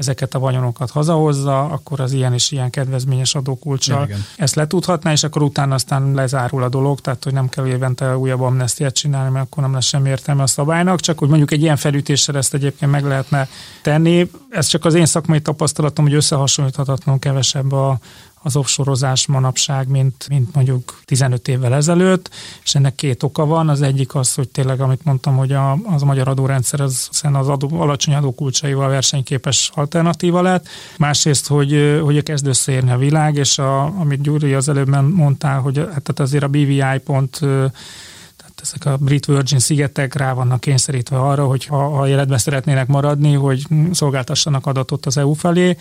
ezeket 0.04 0.34
a 0.34 0.40
vagyonokat 0.40 0.92
hazahozza, 0.92 1.64
akkor 1.66 2.00
az 2.00 2.12
ilyen 2.12 2.34
és 2.34 2.52
ilyen 2.52 2.70
kedvezményes 2.70 3.36
adókulcsal 3.36 4.08
ja, 4.10 4.16
ezt 4.38 4.56
letudhatná, 4.56 5.12
és 5.12 5.24
akkor 5.24 5.42
utána 5.42 5.74
aztán 5.74 6.14
lezárul 6.14 6.64
a 6.64 6.70
dolog, 6.70 7.00
tehát 7.02 7.24
hogy 7.24 7.34
nem 7.34 7.50
kell 7.50 7.66
évente 7.66 8.18
újabb 8.18 8.42
amnestiát 8.42 8.94
csinálni, 8.94 9.32
mert 9.32 9.46
akkor 9.46 9.64
nem 9.64 9.74
lesz 9.74 9.86
semmi 9.86 10.10
értelme 10.10 10.44
a 10.44 10.48
szabálynak, 10.48 11.00
csak 11.00 11.20
hogy 11.20 11.28
mondjuk 11.28 11.52
egy 11.52 11.62
ilyen 11.62 11.76
felütéssel 11.76 12.38
ezt 12.38 12.54
egyébként 12.54 12.92
meg 12.92 13.04
lehetne 13.04 13.48
tenni. 13.82 14.30
Ez 14.50 14.68
csak 14.68 14.86
az 14.86 14.94
én 14.94 15.06
szakmai 15.06 15.42
tapasztalatom, 15.42 16.06
hogy 16.06 16.14
összehasonlíthatatlanul 16.14 17.20
kevesebb 17.20 17.72
a, 17.72 18.00
az 18.44 18.56
offshore 18.56 19.14
manapság, 19.28 19.88
mint, 19.88 20.26
mint 20.30 20.56
mondjuk 20.56 21.00
15 21.06 21.48
évvel 21.48 21.74
ezelőtt, 21.74 22.30
és 22.64 22.76
ennek 22.76 22.96
két 22.96 23.24
oka 23.24 23.46
van. 23.46 23.70
Az 23.70 23.82
egyik 23.82 24.16
az, 24.16 24.34
hogy 24.34 24.50
tényleg, 24.50 24.82
amit 24.82 25.04
mondtam, 25.04 25.36
hogy 25.38 25.52
a, 25.52 25.72
az 25.72 26.02
a 26.02 26.06
magyar 26.06 26.28
adórendszer 26.28 26.80
az, 26.80 27.10
az 27.34 27.48
adó, 27.50 27.82
alacsony 27.82 28.14
adókulcsaival 28.14 28.90
versenyképes 28.90 29.72
alternatíva 29.74 30.42
lett. 30.42 30.68
Másrészt, 30.98 31.48
hogy, 31.48 32.00
hogy 32.04 32.24
kezd 32.24 32.48
összeérni 32.48 32.92
a 32.92 32.98
világ, 32.98 33.36
és 33.36 33.58
a, 33.58 33.84
amit 33.84 34.22
Gyuri 34.22 34.54
az 34.54 34.70
előbb 34.70 35.14
mondtál, 35.14 35.60
hogy 35.60 35.88
hát 35.94 36.20
azért 36.20 36.44
a 36.44 36.48
BVI 36.48 36.84
pont 37.04 37.42
ezek 38.64 38.86
a 38.86 38.98
Brit 38.98 39.26
Virgin 39.26 39.60
szigetek 39.60 40.14
rá 40.14 40.34
vannak 40.34 40.60
kényszerítve 40.60 41.20
arra, 41.20 41.46
hogy 41.46 41.66
ha, 41.66 41.90
ha 41.90 42.08
életben 42.08 42.38
szeretnének 42.38 42.88
maradni, 42.88 43.34
hogy 43.34 43.68
szolgáltassanak 43.92 44.66
adatot 44.66 45.06
az 45.06 45.18
EU 45.18 45.34
felé, 45.34 45.78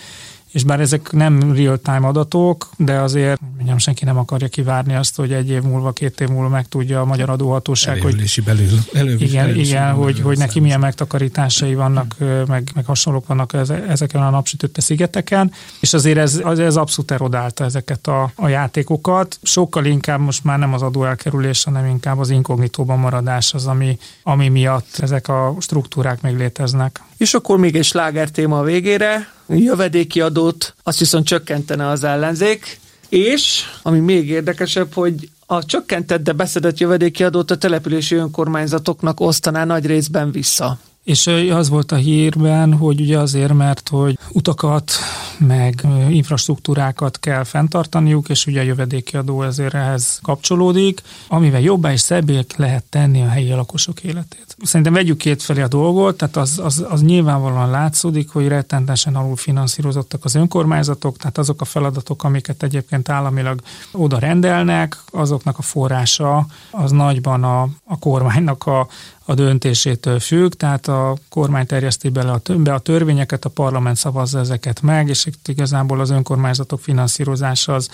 és 0.52 0.64
bár 0.64 0.80
ezek 0.80 1.12
nem 1.12 1.52
real-time 1.52 2.06
adatok, 2.06 2.70
de 2.76 3.00
azért 3.00 3.40
mondjam, 3.56 3.78
senki 3.78 4.04
nem 4.04 4.18
akarja 4.18 4.48
kivárni 4.48 4.94
azt, 4.94 5.16
hogy 5.16 5.32
egy 5.32 5.50
év 5.50 5.62
múlva, 5.62 5.92
két 5.92 6.20
év 6.20 6.28
múlva 6.28 6.48
megtudja 6.48 7.00
a 7.00 7.04
magyar 7.04 7.30
adóhatóság, 7.30 8.00
hogy 8.00 8.42
belül, 8.44 8.68
belül, 8.92 9.20
igen, 9.20 9.46
belül, 9.46 9.60
igen 9.60 9.84
belül, 9.84 10.02
hogy, 10.02 10.20
hogy 10.20 10.38
neki 10.38 10.60
milyen 10.60 10.80
megtakarításai 10.80 11.74
vannak, 11.74 12.16
meg, 12.46 12.70
meg 12.74 12.84
hasonlók 12.84 13.26
vannak 13.26 13.52
ezeken 13.88 14.22
a 14.22 14.30
napsütötte 14.30 14.80
szigeteken, 14.80 15.52
és 15.80 15.92
azért 15.92 16.18
ez, 16.18 16.36
ez 16.58 16.76
abszolút 16.76 17.10
erodálta 17.10 17.64
ezeket 17.64 18.06
a, 18.06 18.32
a 18.34 18.48
játékokat. 18.48 19.38
Sokkal 19.42 19.84
inkább 19.84 20.20
most 20.20 20.44
már 20.44 20.58
nem 20.58 20.74
az 20.74 20.82
adóelkerülés, 20.82 21.64
hanem 21.64 21.86
inkább 21.86 22.18
az 22.18 22.30
inkognitóban 22.30 22.98
maradás 22.98 23.54
az, 23.54 23.66
ami, 23.66 23.98
ami 24.22 24.48
miatt 24.48 24.98
ezek 24.98 25.28
a 25.28 25.56
struktúrák 25.60 26.20
még 26.20 26.36
léteznek. 26.36 27.00
És 27.16 27.34
akkor 27.34 27.58
még 27.58 27.76
egy 27.76 27.84
sláger 27.84 28.30
téma 28.30 28.58
a 28.58 28.62
végére, 28.62 29.28
jövedéki 29.48 30.20
adót, 30.20 30.74
azt 30.82 30.98
viszont 30.98 31.26
csökkentene 31.26 31.88
az 31.88 32.04
ellenzék, 32.04 32.80
és, 33.08 33.62
ami 33.82 33.98
még 33.98 34.28
érdekesebb, 34.28 34.92
hogy 34.92 35.28
a 35.46 35.64
csökkentett, 35.64 36.22
de 36.22 36.32
beszedett 36.32 36.78
jövedéki 36.78 37.24
adót 37.24 37.50
a 37.50 37.56
települési 37.56 38.14
önkormányzatoknak 38.14 39.20
osztaná 39.20 39.64
nagy 39.64 39.86
részben 39.86 40.30
vissza. 40.30 40.78
És 41.04 41.26
az 41.50 41.68
volt 41.68 41.92
a 41.92 41.96
hírben, 41.96 42.74
hogy 42.74 43.00
ugye 43.00 43.18
azért, 43.18 43.52
mert 43.52 43.88
hogy 43.88 44.18
utakat, 44.32 44.92
meg 45.38 45.86
infrastruktúrákat 46.10 47.18
kell 47.18 47.44
fenntartaniuk, 47.44 48.28
és 48.28 48.46
ugye 48.46 48.60
a 48.60 48.64
jövedéki 48.64 49.16
adó 49.16 49.42
ezért 49.42 49.74
ehhez 49.74 50.18
kapcsolódik, 50.22 51.02
amivel 51.28 51.60
jobbá 51.60 51.92
és 51.92 52.00
szebbé 52.00 52.40
lehet 52.56 52.84
tenni 52.84 53.22
a 53.22 53.28
helyi 53.28 53.50
lakosok 53.50 54.00
életét. 54.00 54.56
Szerintem 54.62 54.92
vegyük 54.92 55.18
két 55.18 55.42
felé 55.42 55.62
a 55.62 55.68
dolgot, 55.68 56.16
tehát 56.16 56.36
az, 56.36 56.58
az, 56.58 56.84
az 56.88 57.02
nyilvánvalóan 57.02 57.70
látszódik, 57.70 58.30
hogy 58.30 58.48
rettentesen 58.48 59.14
alul 59.14 59.36
finanszírozottak 59.36 60.24
az 60.24 60.34
önkormányzatok, 60.34 61.16
tehát 61.16 61.38
azok 61.38 61.60
a 61.60 61.64
feladatok, 61.64 62.24
amiket 62.24 62.62
egyébként 62.62 63.08
államilag 63.08 63.60
oda 63.92 64.18
rendelnek, 64.18 64.96
azoknak 65.10 65.58
a 65.58 65.62
forrása 65.62 66.46
az 66.70 66.90
nagyban 66.90 67.44
a, 67.44 67.62
a 67.84 67.98
kormánynak 67.98 68.66
a, 68.66 68.86
a 69.24 69.34
döntésétől 69.34 70.20
függ, 70.20 70.52
tehát 70.52 70.88
a 70.88 71.16
kormány 71.28 71.66
terjeszti 71.66 72.08
bele 72.08 72.32
a, 72.32 72.40
be 72.56 72.74
a 72.74 72.78
törvényeket, 72.78 73.44
a 73.44 73.48
parlament 73.48 73.96
szavazza 73.96 74.38
ezeket 74.38 74.82
meg, 74.82 75.08
és 75.08 75.26
itt 75.26 75.48
igazából 75.48 76.00
az 76.00 76.10
önkormányzatok 76.10 76.80
finanszírozása 76.80 77.74
az 77.74 77.90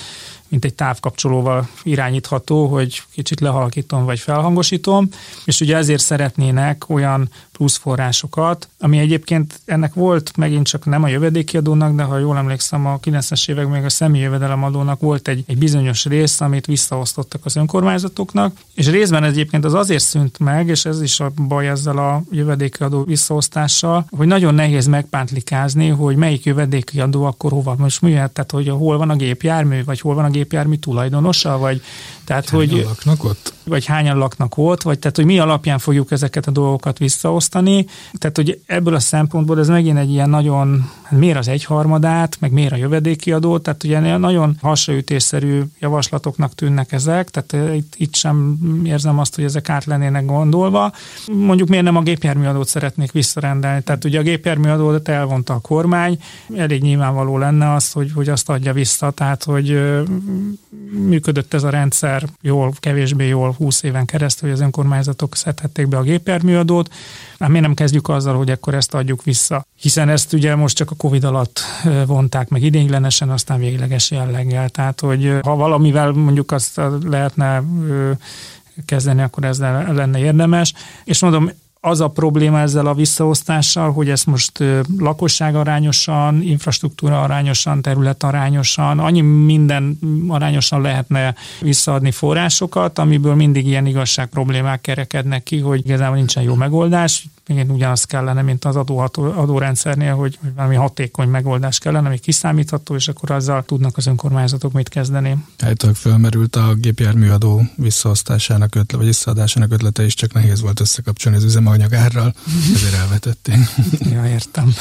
mint 0.49 0.65
egy 0.65 0.75
távkapcsolóval 0.75 1.69
irányítható, 1.83 2.67
hogy 2.67 3.03
kicsit 3.13 3.41
lehalkítom 3.41 4.05
vagy 4.05 4.19
felhangosítom, 4.19 5.09
és 5.45 5.61
ugye 5.61 5.77
ezért 5.77 6.03
szeretnének 6.03 6.85
olyan 6.89 7.31
plusz 7.53 7.77
forrásokat, 7.77 8.69
ami 8.81 8.99
egyébként 8.99 9.61
ennek 9.65 9.95
volt 9.95 10.37
megint 10.37 10.67
csak 10.67 10.85
nem 10.85 11.03
a 11.03 11.09
jövedéki 11.09 11.57
adónak, 11.57 11.95
de 11.95 12.03
ha 12.03 12.19
jól 12.19 12.37
emlékszem, 12.37 12.87
a 12.87 12.99
90-es 12.99 13.51
évek 13.51 13.69
még 13.69 13.85
a 13.85 13.89
személyi 13.89 14.23
jövedelemadónak 14.23 15.01
volt 15.01 15.29
egy, 15.29 15.45
egy 15.47 15.59
bizonyos 15.59 16.05
rész, 16.05 16.41
amit 16.41 16.67
visszaosztottak 16.67 17.45
az 17.45 17.57
önkormányzatoknak, 17.57 18.57
és 18.75 18.89
részben 18.89 19.25
egyébként 19.25 19.65
az 19.65 19.75
azért 19.75 20.03
szűnt 20.03 20.39
meg, 20.39 20.69
és 20.69 20.85
ez 20.85 21.03
is 21.03 21.21
a 21.21 21.31
baj 21.49 21.69
ezzel 21.69 21.99
a 21.99 22.23
jövedéki 22.31 22.83
adó 22.83 23.05
visszaosztással, 23.05 24.07
hogy 24.11 24.27
nagyon 24.27 24.55
nehéz 24.55 24.87
megpántlikázni, 24.87 25.89
hogy 25.89 26.17
melyik 26.17 26.45
jövedéki 26.45 27.01
adó 27.01 27.25
akkor 27.25 27.51
hova. 27.51 27.75
Most 27.79 28.01
mi 28.01 28.11
tehát, 28.11 28.51
hogy 28.51 28.69
hol 28.69 28.99
van 28.99 29.11
a 29.11 29.17
gépjármű, 29.17 29.85
vagy 29.85 30.01
hol 30.01 30.15
van 30.15 30.25
a 30.25 30.31
gépjármű 30.39 30.75
tulajdonosa, 30.75 31.59
vagy 31.59 31.83
tehát, 32.29 32.49
hányan 32.49 32.69
hogy, 32.69 32.83
laknak 32.83 33.25
ott? 33.25 33.53
Vagy 33.65 33.85
hányan 33.85 34.19
laknak 34.19 34.59
ott, 34.59 34.83
vagy 34.83 34.99
tehát, 34.99 35.17
hogy 35.17 35.25
mi 35.25 35.39
alapján 35.39 35.79
fogjuk 35.79 36.11
ezeket 36.11 36.47
a 36.47 36.51
dolgokat 36.51 36.99
visszaosztani. 36.99 37.87
Tehát, 38.13 38.37
hogy 38.37 38.61
ebből 38.67 38.95
a 38.95 39.01
szempontból 39.01 39.59
ez 39.59 39.69
megint 39.69 39.99
egy 39.99 40.11
ilyen 40.11 40.31
nagyon, 40.31 40.91
hát 41.03 41.19
miért 41.19 41.39
az 41.39 41.49
egyharmadát, 41.49 42.37
meg 42.41 42.53
miért 42.53 42.73
a 42.73 42.77
jövedéki 42.77 43.33
adó, 43.33 43.59
tehát 43.59 43.85
ugye 43.85 44.17
nagyon 44.17 44.57
hasraütésszerű 44.63 45.63
javaslatoknak 45.81 46.55
tűnnek 46.55 46.93
ezek, 46.93 47.31
tehát 47.31 47.69
eh, 47.69 47.77
itt, 47.77 47.95
itt 47.97 48.15
sem 48.15 48.59
érzem 48.85 49.19
azt, 49.19 49.35
hogy 49.35 49.45
ezek 49.45 49.69
át 49.69 49.85
lennének 49.85 50.25
gondolva. 50.25 50.93
Mondjuk 51.33 51.69
miért 51.69 51.85
nem 51.85 51.97
a 51.97 52.03
gépjárműadót 52.03 52.69
szeretnék 52.69 53.13
visszarendelni, 53.13 53.83
tehát 53.83 54.05
ugye 54.05 54.19
a 54.19 54.23
gépjárműadót 54.23 55.09
elvonta 55.09 55.55
a 55.55 55.59
kormány, 55.59 56.19
elég 56.57 56.83
nyilvánvaló 56.83 57.39
lenne 57.39 57.75
az, 57.75 57.93
hogy, 57.93 58.13
hogy 58.15 58.29
azt 58.29 58.49
adja 58.49 58.73
vissza, 58.73 59.11
tehát 59.11 59.45
hogy 59.45 59.71
eh, 59.71 60.03
működött 60.91 61.55
ez 61.55 61.63
a 61.63 61.71
rendszer 61.71 62.25
jól, 62.41 62.73
kevésbé 62.79 63.27
jól 63.27 63.53
20 63.53 63.83
éven 63.83 64.05
keresztül, 64.05 64.49
hogy 64.49 64.59
az 64.59 64.65
önkormányzatok 64.65 65.37
szedhették 65.37 65.89
be 65.89 65.97
a 65.97 66.03
gépjárműadót. 66.03 66.95
Hát 67.39 67.49
mi 67.49 67.61
nem 67.61 67.75
kezdjük 67.75 68.09
azzal, 68.09 68.37
hogy 68.37 68.51
akkor 68.51 68.75
ezt 68.75 68.95
adjuk 68.95 69.23
vissza. 69.23 69.67
Hiszen 69.77 70.09
ezt 70.09 70.33
ugye 70.33 70.55
most 70.55 70.77
csak 70.77 70.91
a 70.91 70.95
Covid 70.95 71.25
alatt 71.25 71.61
vonták 72.07 72.49
meg 72.49 72.63
idénylenesen, 72.63 73.31
aztán 73.31 73.59
végleges 73.59 74.11
jelleggel. 74.11 74.69
Tehát, 74.69 75.01
hogy 75.01 75.39
ha 75.43 75.57
valamivel 75.57 76.11
mondjuk 76.11 76.53
azt 76.53 76.81
lehetne 77.05 77.63
kezdeni, 78.85 79.23
akkor 79.23 79.45
ez 79.45 79.59
lenne 79.59 80.19
érdemes. 80.19 80.75
És 81.05 81.21
mondom, 81.21 81.51
az 81.89 82.01
a 82.01 82.09
probléma 82.09 82.61
ezzel 82.61 82.87
a 82.87 82.95
visszaosztással, 82.95 83.93
hogy 83.93 84.09
ezt 84.11 84.27
most 84.27 84.65
lakosság 84.99 85.55
arányosan, 85.57 86.43
infrastruktúra 86.43 87.23
arányosan, 87.23 87.83
terület 87.83 88.23
arányosan, 88.23 88.99
annyi 88.99 89.21
minden 89.21 89.99
arányosan 90.29 90.81
lehetne 90.81 91.35
visszaadni 91.61 92.11
forrásokat, 92.11 92.99
amiből 92.99 93.35
mindig 93.35 93.67
ilyen 93.67 93.87
igazság 93.87 94.27
problémák 94.27 94.81
kerekednek 94.81 95.43
ki, 95.43 95.59
hogy 95.59 95.81
igazából 95.85 96.17
nincsen 96.17 96.43
jó 96.43 96.55
megoldás 96.55 97.27
igen, 97.49 97.71
ugyanaz 97.71 98.05
kellene, 98.05 98.43
mint 98.43 98.65
az 98.65 98.77
adó, 98.77 98.99
adórendszernél, 99.15 100.15
hogy, 100.15 100.39
hogy 100.41 100.55
valami 100.55 100.75
hatékony 100.75 101.29
megoldás 101.29 101.79
kellene, 101.79 102.07
ami 102.07 102.19
kiszámítható, 102.19 102.95
és 102.95 103.09
akkor 103.09 103.31
azzal 103.31 103.65
tudnak 103.65 103.97
az 103.97 104.07
önkormányzatok 104.07 104.73
mit 104.73 104.89
kezdeni. 104.89 105.37
Állítólag 105.59 105.97
felmerült 105.97 106.57
a 106.57 106.75
gépjárműadó 106.75 107.63
visszaosztásának 107.75 108.75
ötlete, 108.75 108.97
vagy 108.97 109.07
visszaadásának 109.07 109.73
ötlete 109.73 110.05
is, 110.05 110.15
csak 110.15 110.33
nehéz 110.33 110.61
volt 110.61 110.81
összekapcsolni 110.81 111.39
az 111.39 111.45
üzemanyagárral, 111.79 112.35
ezért 112.75 112.95
elvetették. 112.95 113.57
ja, 114.13 114.29
értem. 114.29 114.75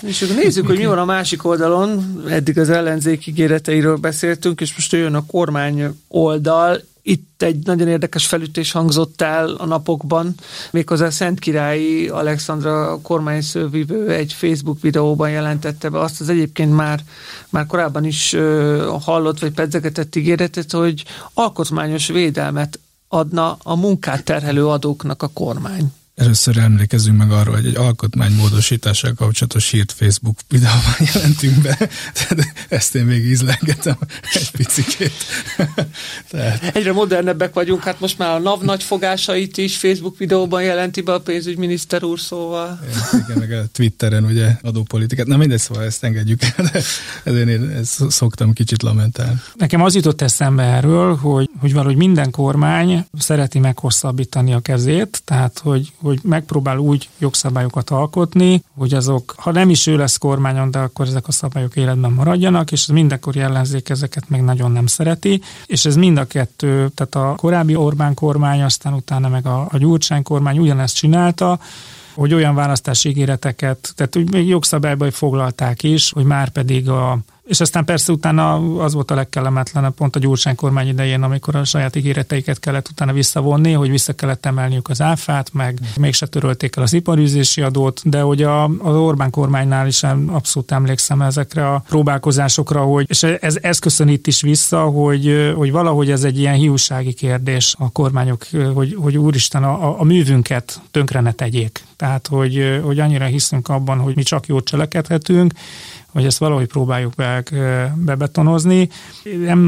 És 0.00 0.22
akkor 0.22 0.36
nézzük, 0.36 0.66
hogy 0.66 0.78
mi 0.78 0.86
van 0.86 0.98
a 0.98 1.04
másik 1.04 1.44
oldalon. 1.44 2.22
Eddig 2.28 2.58
az 2.58 2.70
ellenzék 2.70 3.26
ígéreteiről 3.26 3.96
beszéltünk, 3.96 4.60
és 4.60 4.74
most 4.74 4.92
jön 4.92 5.14
a 5.14 5.26
kormány 5.26 5.98
oldal. 6.08 6.80
Itt 7.02 7.42
egy 7.42 7.66
nagyon 7.66 7.88
érdekes 7.88 8.26
felütés 8.26 8.72
hangzott 8.72 9.20
el 9.20 9.48
a 9.48 9.66
napokban, 9.66 10.34
méghozzá 10.70 11.10
Szentkirályi 11.10 12.08
Alexandra 12.08 12.98
kormányszővivő 13.02 14.10
egy 14.10 14.32
Facebook 14.32 14.80
videóban 14.80 15.30
jelentette 15.30 15.88
be 15.88 16.00
azt 16.00 16.20
az 16.20 16.28
egyébként 16.28 16.74
már, 16.74 17.00
már 17.48 17.66
korábban 17.66 18.04
is 18.04 18.36
hallott 19.00 19.40
vagy 19.40 19.52
pedzegetett 19.52 20.16
ígéretet, 20.16 20.72
hogy 20.72 21.04
alkotmányos 21.34 22.06
védelmet 22.06 22.78
adna 23.08 23.56
a 23.62 23.76
munkát 23.76 24.24
terhelő 24.24 24.66
adóknak 24.66 25.22
a 25.22 25.28
kormány. 25.28 25.92
Először 26.20 26.58
emlékezzünk 26.58 27.16
meg 27.18 27.30
arról, 27.30 27.54
hogy 27.54 27.66
egy 27.66 27.76
alkotmánymódosítással 27.76 29.12
kapcsolatos 29.14 29.70
hírt 29.70 29.92
Facebook 29.92 30.38
videóban 30.48 30.94
jelentünk 31.14 31.62
be. 31.62 31.76
Tehát 32.12 32.52
ezt 32.68 32.94
én 32.94 33.04
még 33.04 33.24
ízlengetem 33.24 33.98
egy 34.32 34.50
picikét. 34.50 35.12
Tehát... 36.30 36.76
Egyre 36.76 36.92
modernebbek 36.92 37.54
vagyunk, 37.54 37.82
hát 37.82 38.00
most 38.00 38.18
már 38.18 38.34
a 38.34 38.38
NAV 38.38 38.62
nagyfogásait 38.62 39.56
is 39.56 39.76
Facebook 39.76 40.18
videóban 40.18 40.62
jelenti 40.62 41.00
be 41.00 41.12
a 41.12 41.20
pénzügyminiszter 41.20 42.04
úr, 42.04 42.20
szóval. 42.20 42.80
Igen, 43.12 43.38
meg 43.38 43.52
a 43.52 43.64
Twitteren 43.72 44.24
ugye 44.24 44.56
adópolitikát. 44.62 45.26
Na 45.26 45.36
mindegy, 45.36 45.58
szóval 45.58 45.84
ezt 45.84 46.04
engedjük 46.04 46.42
el, 46.42 46.68
de 46.72 46.82
ezért 47.24 47.48
én 47.48 47.68
ezt 47.68 48.10
szoktam 48.10 48.52
kicsit 48.52 48.82
lamentálni. 48.82 49.40
Nekem 49.54 49.82
az 49.82 49.94
jutott 49.94 50.20
eszembe 50.20 50.62
erről, 50.62 51.16
hogy, 51.16 51.50
hogy 51.60 51.72
valahogy 51.72 51.96
minden 51.96 52.30
kormány 52.30 53.06
szereti 53.18 53.58
meghosszabbítani 53.58 54.52
a 54.52 54.60
kezét, 54.60 55.22
tehát 55.24 55.58
hogy, 55.58 55.92
hogy 55.96 56.09
hogy 56.10 56.20
megpróbál 56.22 56.78
úgy 56.78 57.08
jogszabályokat 57.18 57.90
alkotni, 57.90 58.62
hogy 58.76 58.94
azok, 58.94 59.34
ha 59.36 59.52
nem 59.52 59.70
is 59.70 59.86
ő 59.86 59.96
lesz 59.96 60.16
kormányon, 60.16 60.70
de 60.70 60.78
akkor 60.78 61.06
ezek 61.06 61.28
a 61.28 61.32
szabályok 61.32 61.76
életben 61.76 62.12
maradjanak, 62.12 62.72
és 62.72 62.86
mindenkor 62.86 63.36
ellenzék 63.36 63.88
ezeket 63.88 64.28
meg 64.28 64.44
nagyon 64.44 64.72
nem 64.72 64.86
szereti, 64.86 65.40
és 65.66 65.84
ez 65.84 65.96
mind 65.96 66.16
a 66.16 66.24
kettő, 66.24 66.90
tehát 66.94 67.14
a 67.14 67.34
korábbi 67.36 67.76
Orbán 67.76 68.14
kormány, 68.14 68.62
aztán 68.62 68.92
utána 68.92 69.28
meg 69.28 69.46
a, 69.46 69.66
a 69.70 69.78
Gyurcsány 69.78 70.22
kormány 70.22 70.58
ugyanezt 70.58 70.96
csinálta, 70.96 71.58
hogy 72.14 72.34
olyan 72.34 72.54
választási 72.54 73.08
ígéreteket, 73.08 73.92
tehát 73.96 74.16
úgy 74.16 74.32
még 74.32 74.48
jogszabályba 74.48 75.10
foglalták 75.10 75.82
is, 75.82 76.12
hogy 76.12 76.24
már 76.24 76.48
pedig 76.48 76.88
a 76.88 77.18
és 77.50 77.60
aztán 77.60 77.84
persze 77.84 78.12
utána 78.12 78.54
az 78.82 78.94
volt 78.94 79.10
a 79.10 79.14
legkellemetlenebb 79.14 79.94
pont 79.94 80.16
a 80.16 80.18
Gyurcsány 80.18 80.54
kormány 80.54 80.88
idején, 80.88 81.22
amikor 81.22 81.54
a 81.54 81.64
saját 81.64 81.96
ígéreteiket 81.96 82.58
kellett 82.58 82.88
utána 82.88 83.12
visszavonni, 83.12 83.72
hogy 83.72 83.90
vissza 83.90 84.12
kellett 84.12 84.46
emelniük 84.46 84.88
az 84.88 85.00
áfát, 85.00 85.52
meg 85.52 85.78
mégse 85.96 86.26
törölték 86.26 86.76
el 86.76 86.82
az 86.82 86.92
iparűzési 86.92 87.60
adót, 87.60 88.00
de 88.04 88.20
hogy 88.20 88.42
a, 88.42 88.64
az 88.64 88.94
Orbán 88.96 89.30
kormánynál 89.30 89.86
is 89.86 90.02
abszolút 90.26 90.70
emlékszem 90.70 91.22
ezekre 91.22 91.72
a 91.72 91.82
próbálkozásokra, 91.88 92.82
hogy, 92.82 93.04
és 93.08 93.22
ez, 93.22 93.58
ez 93.62 93.78
köszönít 93.78 94.26
is 94.26 94.40
vissza, 94.40 94.80
hogy, 94.80 95.52
hogy 95.56 95.70
valahogy 95.70 96.10
ez 96.10 96.24
egy 96.24 96.38
ilyen 96.38 96.54
hiúsági 96.54 97.12
kérdés 97.12 97.74
a 97.78 97.90
kormányok, 97.90 98.46
hogy, 98.74 98.96
hogy 99.00 99.16
úristen 99.16 99.64
a, 99.64 100.00
a 100.00 100.04
művünket 100.04 100.80
tönkre 100.90 101.20
ne 101.20 101.32
tegyék. 101.32 101.84
Tehát, 101.96 102.26
hogy, 102.26 102.80
hogy 102.82 102.98
annyira 102.98 103.24
hiszünk 103.24 103.68
abban, 103.68 103.98
hogy 103.98 104.16
mi 104.16 104.22
csak 104.22 104.46
jót 104.46 104.64
cselekedhetünk, 104.64 105.52
hogy 106.12 106.24
ezt 106.24 106.38
valahogy 106.38 106.66
próbáljuk 106.66 107.14
be, 107.14 107.42
bebetonozni. 107.94 108.88
Nem 109.44 109.58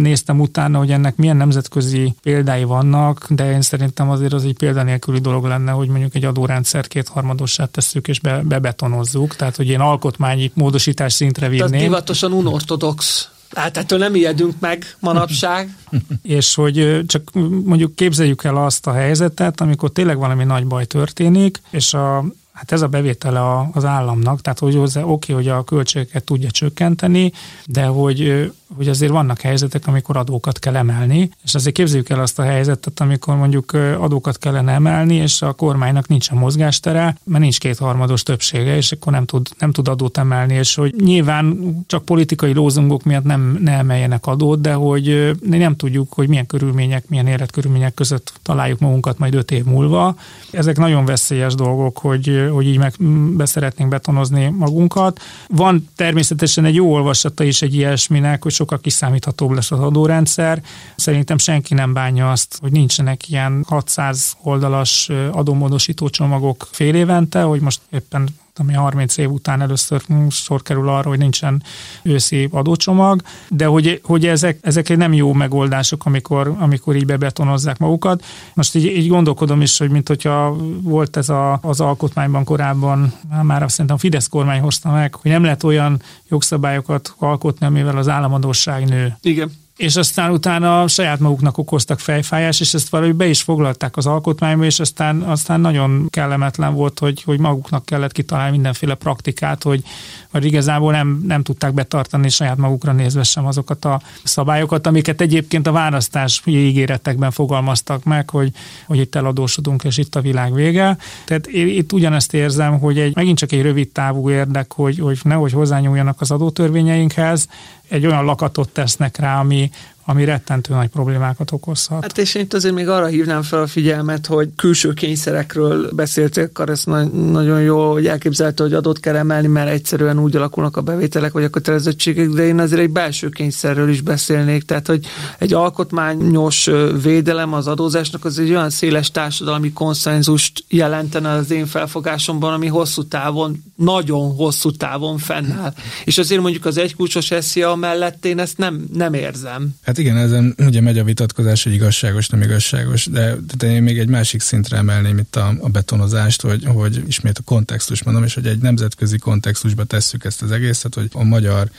néztem 0.00 0.40
utána, 0.40 0.78
hogy 0.78 0.90
ennek 0.90 1.16
milyen 1.16 1.36
nemzetközi 1.36 2.14
példái 2.22 2.64
vannak, 2.64 3.26
de 3.30 3.52
én 3.52 3.62
szerintem 3.62 4.10
azért 4.10 4.32
az 4.32 4.44
egy 4.44 4.56
példanélküli 4.56 5.18
dolog 5.18 5.44
lenne, 5.44 5.70
hogy 5.70 5.88
mondjuk 5.88 6.14
egy 6.14 6.24
adórendszer 6.24 6.86
kétharmadossá 6.86 7.64
tesszük 7.64 8.08
és 8.08 8.20
be, 8.20 8.42
bebetonozzuk, 8.42 9.36
tehát 9.36 9.56
hogy 9.56 9.68
én 9.68 9.80
alkotmányi 9.80 10.50
módosítás 10.54 11.12
szintre 11.12 11.48
vinném. 11.48 11.70
Tehát 11.70 11.84
divatosan 11.84 12.32
unortodox 12.32 13.30
Hát 13.54 13.76
ettől 13.76 13.98
nem 13.98 14.14
ijedünk 14.14 14.54
meg 14.58 14.96
manapság. 14.98 15.76
és 16.22 16.54
hogy 16.54 17.00
csak 17.06 17.30
mondjuk 17.64 17.94
képzeljük 17.94 18.44
el 18.44 18.56
azt 18.56 18.86
a 18.86 18.92
helyzetet, 18.92 19.60
amikor 19.60 19.90
tényleg 19.90 20.18
valami 20.18 20.44
nagy 20.44 20.66
baj 20.66 20.84
történik, 20.84 21.60
és 21.70 21.94
a 21.94 22.24
Hát 22.52 22.72
ez 22.72 22.82
a 22.82 22.88
bevétele 22.88 23.68
az 23.72 23.84
államnak, 23.84 24.40
tehát 24.40 24.58
hogy 24.58 24.76
oké, 24.76 25.02
okay, 25.02 25.34
hogy 25.34 25.48
a 25.48 25.64
költségeket 25.64 26.24
tudja 26.24 26.50
csökkenteni, 26.50 27.32
de 27.66 27.84
hogy 27.84 28.52
hogy 28.76 28.88
azért 28.88 29.12
vannak 29.12 29.40
helyzetek, 29.40 29.86
amikor 29.86 30.16
adókat 30.16 30.58
kell 30.58 30.76
emelni, 30.76 31.30
és 31.44 31.54
azért 31.54 31.74
képzeljük 31.74 32.08
el 32.08 32.20
azt 32.20 32.38
a 32.38 32.42
helyzetet, 32.42 33.00
amikor 33.00 33.36
mondjuk 33.36 33.72
adókat 33.98 34.38
kellene 34.38 34.72
emelni, 34.72 35.14
és 35.14 35.42
a 35.42 35.52
kormánynak 35.52 36.08
nincs 36.08 36.30
a 36.30 36.34
mozgástere, 36.34 37.16
mert 37.24 37.42
nincs 37.42 37.58
kétharmados 37.58 38.22
többsége, 38.22 38.76
és 38.76 38.92
akkor 38.92 39.12
nem 39.12 39.24
tud, 39.24 39.48
nem 39.58 39.72
tud 39.72 39.88
adót 39.88 40.18
emelni, 40.18 40.54
és 40.54 40.74
hogy 40.74 40.94
nyilván 40.94 41.76
csak 41.86 42.04
politikai 42.04 42.52
lózungok 42.52 43.02
miatt 43.02 43.24
nem 43.24 43.58
ne 43.60 43.72
emeljenek 43.72 44.26
adót, 44.26 44.60
de 44.60 44.72
hogy 44.72 45.30
nem 45.40 45.76
tudjuk, 45.76 46.12
hogy 46.12 46.28
milyen 46.28 46.46
körülmények, 46.46 47.08
milyen 47.08 47.26
életkörülmények 47.26 47.94
között 47.94 48.32
találjuk 48.42 48.78
magunkat 48.78 49.18
majd 49.18 49.34
öt 49.34 49.50
év 49.50 49.64
múlva. 49.64 50.16
Ezek 50.50 50.76
nagyon 50.76 51.04
veszélyes 51.04 51.54
dolgok, 51.54 51.98
hogy, 51.98 52.48
hogy 52.52 52.66
így 52.66 52.78
meg 52.78 52.94
beszeretnénk 53.36 53.90
betonozni 53.90 54.48
magunkat. 54.48 55.20
Van 55.48 55.88
természetesen 55.96 56.64
egy 56.64 56.74
jó 56.74 56.92
olvasata 56.92 57.44
is 57.44 57.62
egy 57.62 57.74
ilyesminek, 57.74 58.42
hogy 58.42 58.52
sokkal 58.62 58.80
kiszámíthatóbb 58.80 59.50
lesz 59.50 59.70
az 59.70 59.80
adórendszer. 59.80 60.62
Szerintem 60.96 61.38
senki 61.38 61.74
nem 61.74 61.92
bánja 61.92 62.30
azt, 62.30 62.58
hogy 62.60 62.72
nincsenek 62.72 63.28
ilyen 63.28 63.64
600 63.68 64.36
oldalas 64.42 65.08
adómódosító 65.32 66.08
csomagok 66.08 66.68
fél 66.70 66.94
évente, 66.94 67.42
hogy 67.42 67.60
most 67.60 67.80
éppen 67.90 68.28
ami 68.58 68.72
30 68.72 69.16
év 69.16 69.30
után 69.30 69.60
először 69.60 70.02
sor 70.30 70.62
kerül 70.62 70.88
arra, 70.88 71.08
hogy 71.08 71.18
nincsen 71.18 71.62
őszi 72.02 72.48
adócsomag, 72.50 73.22
de 73.48 73.66
hogy, 73.66 74.00
hogy 74.02 74.26
ezek, 74.26 74.58
ezek 74.62 74.88
egy 74.88 74.96
nem 74.96 75.12
jó 75.12 75.32
megoldások, 75.32 76.06
amikor, 76.06 76.54
amikor 76.58 76.96
így 76.96 77.06
bebetonozzák 77.06 77.78
magukat. 77.78 78.24
Most 78.54 78.74
így, 78.74 78.84
így 78.84 79.08
gondolkodom 79.08 79.60
is, 79.60 79.78
hogy 79.78 79.90
mint 79.90 80.08
hogyha 80.08 80.56
volt 80.82 81.16
ez 81.16 81.28
a, 81.28 81.58
az 81.62 81.80
alkotmányban 81.80 82.44
korábban, 82.44 83.12
már 83.42 83.62
azt 83.62 83.70
szerintem 83.70 83.96
a 83.96 83.98
Fidesz 83.98 84.28
kormány 84.28 84.60
hozta 84.60 84.90
meg, 84.90 85.14
hogy 85.14 85.30
nem 85.30 85.42
lehet 85.42 85.62
olyan 85.62 86.02
jogszabályokat 86.28 87.14
alkotni, 87.18 87.66
amivel 87.66 87.96
az 87.96 88.08
államadóság 88.08 88.88
nő. 88.88 89.16
Igen 89.20 89.61
és 89.82 89.96
aztán 89.96 90.30
utána 90.30 90.88
saját 90.88 91.18
maguknak 91.18 91.58
okoztak 91.58 92.00
fejfájás, 92.00 92.60
és 92.60 92.74
ezt 92.74 92.88
valahogy 92.88 93.14
be 93.14 93.26
is 93.26 93.42
foglalták 93.42 93.96
az 93.96 94.06
alkotmányba, 94.06 94.64
és 94.64 94.80
aztán, 94.80 95.22
aztán 95.22 95.60
nagyon 95.60 96.06
kellemetlen 96.10 96.74
volt, 96.74 96.98
hogy, 96.98 97.22
hogy 97.22 97.38
maguknak 97.38 97.84
kellett 97.84 98.12
kitalálni 98.12 98.50
mindenféle 98.50 98.94
praktikát, 98.94 99.62
hogy, 99.62 99.82
hogy 100.30 100.44
igazából 100.44 100.92
nem, 100.92 101.22
nem 101.26 101.42
tudták 101.42 101.74
betartani 101.74 102.28
saját 102.28 102.56
magukra 102.56 102.92
nézve 102.92 103.22
sem 103.22 103.46
azokat 103.46 103.84
a 103.84 104.00
szabályokat, 104.22 104.86
amiket 104.86 105.20
egyébként 105.20 105.66
a 105.66 105.72
választás 105.72 106.42
ígéretekben 106.44 107.30
fogalmaztak 107.30 108.04
meg, 108.04 108.30
hogy, 108.30 108.50
hogy 108.86 108.98
itt 108.98 109.14
eladósodunk, 109.14 109.84
és 109.84 109.98
itt 109.98 110.14
a 110.14 110.20
világ 110.20 110.54
vége. 110.54 110.96
Tehát 111.24 111.46
én 111.46 111.68
itt 111.68 111.92
ugyanezt 111.92 112.34
érzem, 112.34 112.78
hogy 112.78 112.98
egy, 112.98 113.14
megint 113.14 113.38
csak 113.38 113.52
egy 113.52 113.62
rövid 113.62 113.88
távú 113.88 114.30
érdek, 114.30 114.72
hogy, 114.72 114.98
hogy 114.98 115.18
nehogy 115.22 115.52
hozzányúljanak 115.52 116.20
az 116.20 116.30
adótörvényeinkhez, 116.30 117.48
egy 117.92 118.06
olyan 118.06 118.24
lakatot 118.24 118.68
tesznek 118.68 119.16
rá, 119.16 119.38
ami, 119.38 119.70
ami 120.04 120.24
rettentő 120.24 120.74
nagy 120.74 120.88
problémákat 120.88 121.52
okozhat. 121.52 122.02
Hát 122.02 122.18
és 122.18 122.34
én 122.34 122.46
azért 122.50 122.74
még 122.74 122.88
arra 122.88 123.06
hívnám 123.06 123.42
fel 123.42 123.60
a 123.60 123.66
figyelmet, 123.66 124.26
hogy 124.26 124.48
külső 124.56 124.92
kényszerekről 124.92 125.90
beszéltek, 125.92 126.48
akkor 126.48 126.70
ez 126.70 126.84
na- 126.84 127.04
nagyon 127.12 127.62
jó, 127.62 127.92
hogy 127.92 128.06
elképzelhető, 128.06 128.64
hogy 128.64 128.72
adott 128.72 129.00
kell 129.00 129.16
emelni, 129.16 129.46
mert 129.46 129.70
egyszerűen 129.70 130.18
úgy 130.18 130.36
alakulnak 130.36 130.76
a 130.76 130.80
bevételek 130.80 131.32
vagy 131.32 131.44
a 131.44 131.48
kötelezettségek, 131.48 132.28
de 132.28 132.44
én 132.44 132.58
azért 132.58 132.80
egy 132.80 132.90
belső 132.90 133.28
kényszerről 133.28 133.88
is 133.88 134.00
beszélnék, 134.00 134.62
tehát 134.62 134.86
hogy 134.86 135.06
egy 135.38 135.52
alkotmányos 135.52 136.70
védelem 137.02 137.52
az 137.52 137.66
adózásnak 137.66 138.24
az 138.24 138.38
egy 138.38 138.50
olyan 138.50 138.70
széles 138.70 139.10
társadalmi 139.10 139.72
konszenzust 139.72 140.64
jelentene 140.68 141.30
az 141.30 141.50
én 141.50 141.66
felfogásomban, 141.66 142.52
ami 142.52 142.66
hosszú 142.66 143.02
távon, 143.02 143.62
nagyon 143.76 144.34
hosszú 144.34 144.70
távon 144.70 145.18
fennáll. 145.18 145.72
És 146.04 146.18
azért 146.18 146.40
mondjuk 146.40 146.64
az 146.64 146.76
egykulcsos 146.76 147.30
SZIA 147.40 147.74
mellett 147.74 148.24
én 148.24 148.38
ezt 148.38 148.58
nem, 148.58 148.84
nem 148.92 149.14
érzem. 149.14 149.74
Hát 149.92 150.00
igen, 150.00 150.16
ezen 150.16 150.54
ugye 150.58 150.80
megy 150.80 150.98
a 150.98 151.04
vitatkozás, 151.04 151.62
hogy 151.62 151.72
igazságos, 151.72 152.28
nem 152.28 152.42
igazságos, 152.42 153.06
de, 153.06 153.36
de 153.56 153.70
én 153.70 153.82
még 153.82 153.98
egy 153.98 154.08
másik 154.08 154.40
szintre 154.40 154.76
emelném 154.76 155.18
itt 155.18 155.36
a, 155.36 155.54
a 155.60 155.68
betonozást, 155.68 156.40
hogy, 156.42 156.64
hogy 156.64 157.04
ismét 157.06 157.38
a 157.38 157.42
kontextus 157.44 158.02
mondom, 158.02 158.24
és 158.24 158.34
hogy 158.34 158.46
egy 158.46 158.58
nemzetközi 158.58 159.18
kontextusba 159.18 159.84
tesszük 159.84 160.24
ezt 160.24 160.42
az 160.42 160.50
egészet, 160.50 160.94
hogy 160.94 161.08
a 161.12 161.22
magyar 161.22 161.70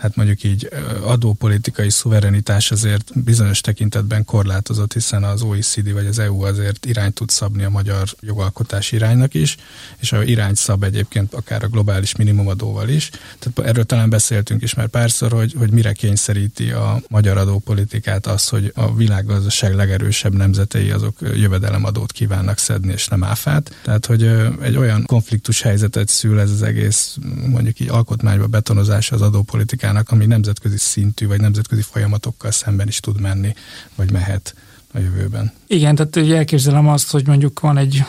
hát 0.00 0.16
mondjuk 0.16 0.42
így 0.42 0.68
adópolitikai 1.02 1.90
szuverenitás 1.90 2.70
azért 2.70 3.22
bizonyos 3.24 3.60
tekintetben 3.60 4.24
korlátozott, 4.24 4.92
hiszen 4.92 5.24
az 5.24 5.42
OECD 5.42 5.92
vagy 5.92 6.06
az 6.06 6.18
EU 6.18 6.42
azért 6.42 6.86
irányt 6.86 7.14
tud 7.14 7.28
szabni 7.28 7.62
a 7.64 7.70
magyar 7.70 8.08
jogalkotás 8.20 8.92
iránynak 8.92 9.34
is, 9.34 9.56
és 9.98 10.12
a 10.12 10.22
irányt 10.22 10.56
szab 10.56 10.84
egyébként 10.84 11.34
akár 11.34 11.64
a 11.64 11.68
globális 11.68 12.16
minimumadóval 12.16 12.88
is. 12.88 13.10
Tehát 13.38 13.70
erről 13.70 13.84
talán 13.84 14.10
beszéltünk 14.10 14.62
is 14.62 14.74
már 14.74 14.86
párszor, 14.86 15.32
hogy, 15.32 15.54
hogy 15.58 15.70
mire 15.70 15.92
kényszeríti 15.92 16.70
a 16.70 17.00
magyar 17.08 17.36
adópolitikát 17.36 18.26
az, 18.26 18.48
hogy 18.48 18.72
a 18.74 18.94
világgazdaság 18.94 19.74
legerősebb 19.74 20.34
nemzetei 20.34 20.90
azok 20.90 21.18
jövedelemadót 21.20 22.12
kívánnak 22.12 22.58
szedni, 22.58 22.92
és 22.92 23.08
nem 23.08 23.24
áfát. 23.24 23.74
Tehát, 23.82 24.06
hogy 24.06 24.22
egy 24.60 24.76
olyan 24.76 25.04
konfliktus 25.06 25.62
helyzetet 25.62 26.08
szül 26.08 26.40
ez 26.40 26.50
az 26.50 26.62
egész 26.62 27.16
mondjuk 27.46 27.80
így 27.80 27.88
alkotmányba 27.88 28.46
betonozása 28.46 29.14
az 29.14 29.22
adópolitikát, 29.22 29.88
politikának, 29.90 30.10
ami 30.10 30.26
nemzetközi 30.26 30.78
szintű, 30.78 31.26
vagy 31.26 31.40
nemzetközi 31.40 31.82
folyamatokkal 31.82 32.50
szemben 32.50 32.88
is 32.88 33.00
tud 33.00 33.20
menni, 33.20 33.54
vagy 33.94 34.12
mehet 34.12 34.54
a 34.92 34.98
jövőben. 34.98 35.52
Igen, 35.66 35.94
tehát 35.94 36.16
ugye 36.16 36.36
elképzelem 36.36 36.88
azt, 36.88 37.10
hogy 37.10 37.26
mondjuk 37.26 37.60
van 37.60 37.78
egy 37.78 38.04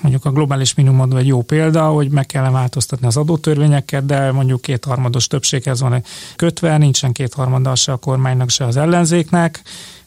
mondjuk 0.00 0.24
a 0.24 0.30
globális 0.30 0.74
minimum 0.74 1.16
egy 1.16 1.26
jó 1.26 1.42
példa, 1.42 1.88
hogy 1.88 2.10
meg 2.10 2.26
kell 2.26 2.50
változtatni 2.50 3.06
az 3.06 3.16
adótörvényeket, 3.16 4.06
de 4.06 4.32
mondjuk 4.32 4.60
kétharmados 4.60 5.26
többséghez 5.26 5.80
van 5.80 6.02
kötve, 6.36 6.78
nincsen 6.78 7.12
kétharmada 7.12 7.74
se 7.74 7.92
a 7.92 7.96
kormánynak, 7.96 8.50
se 8.50 8.64
az 8.64 8.76
ellenzéknek, 8.76 9.62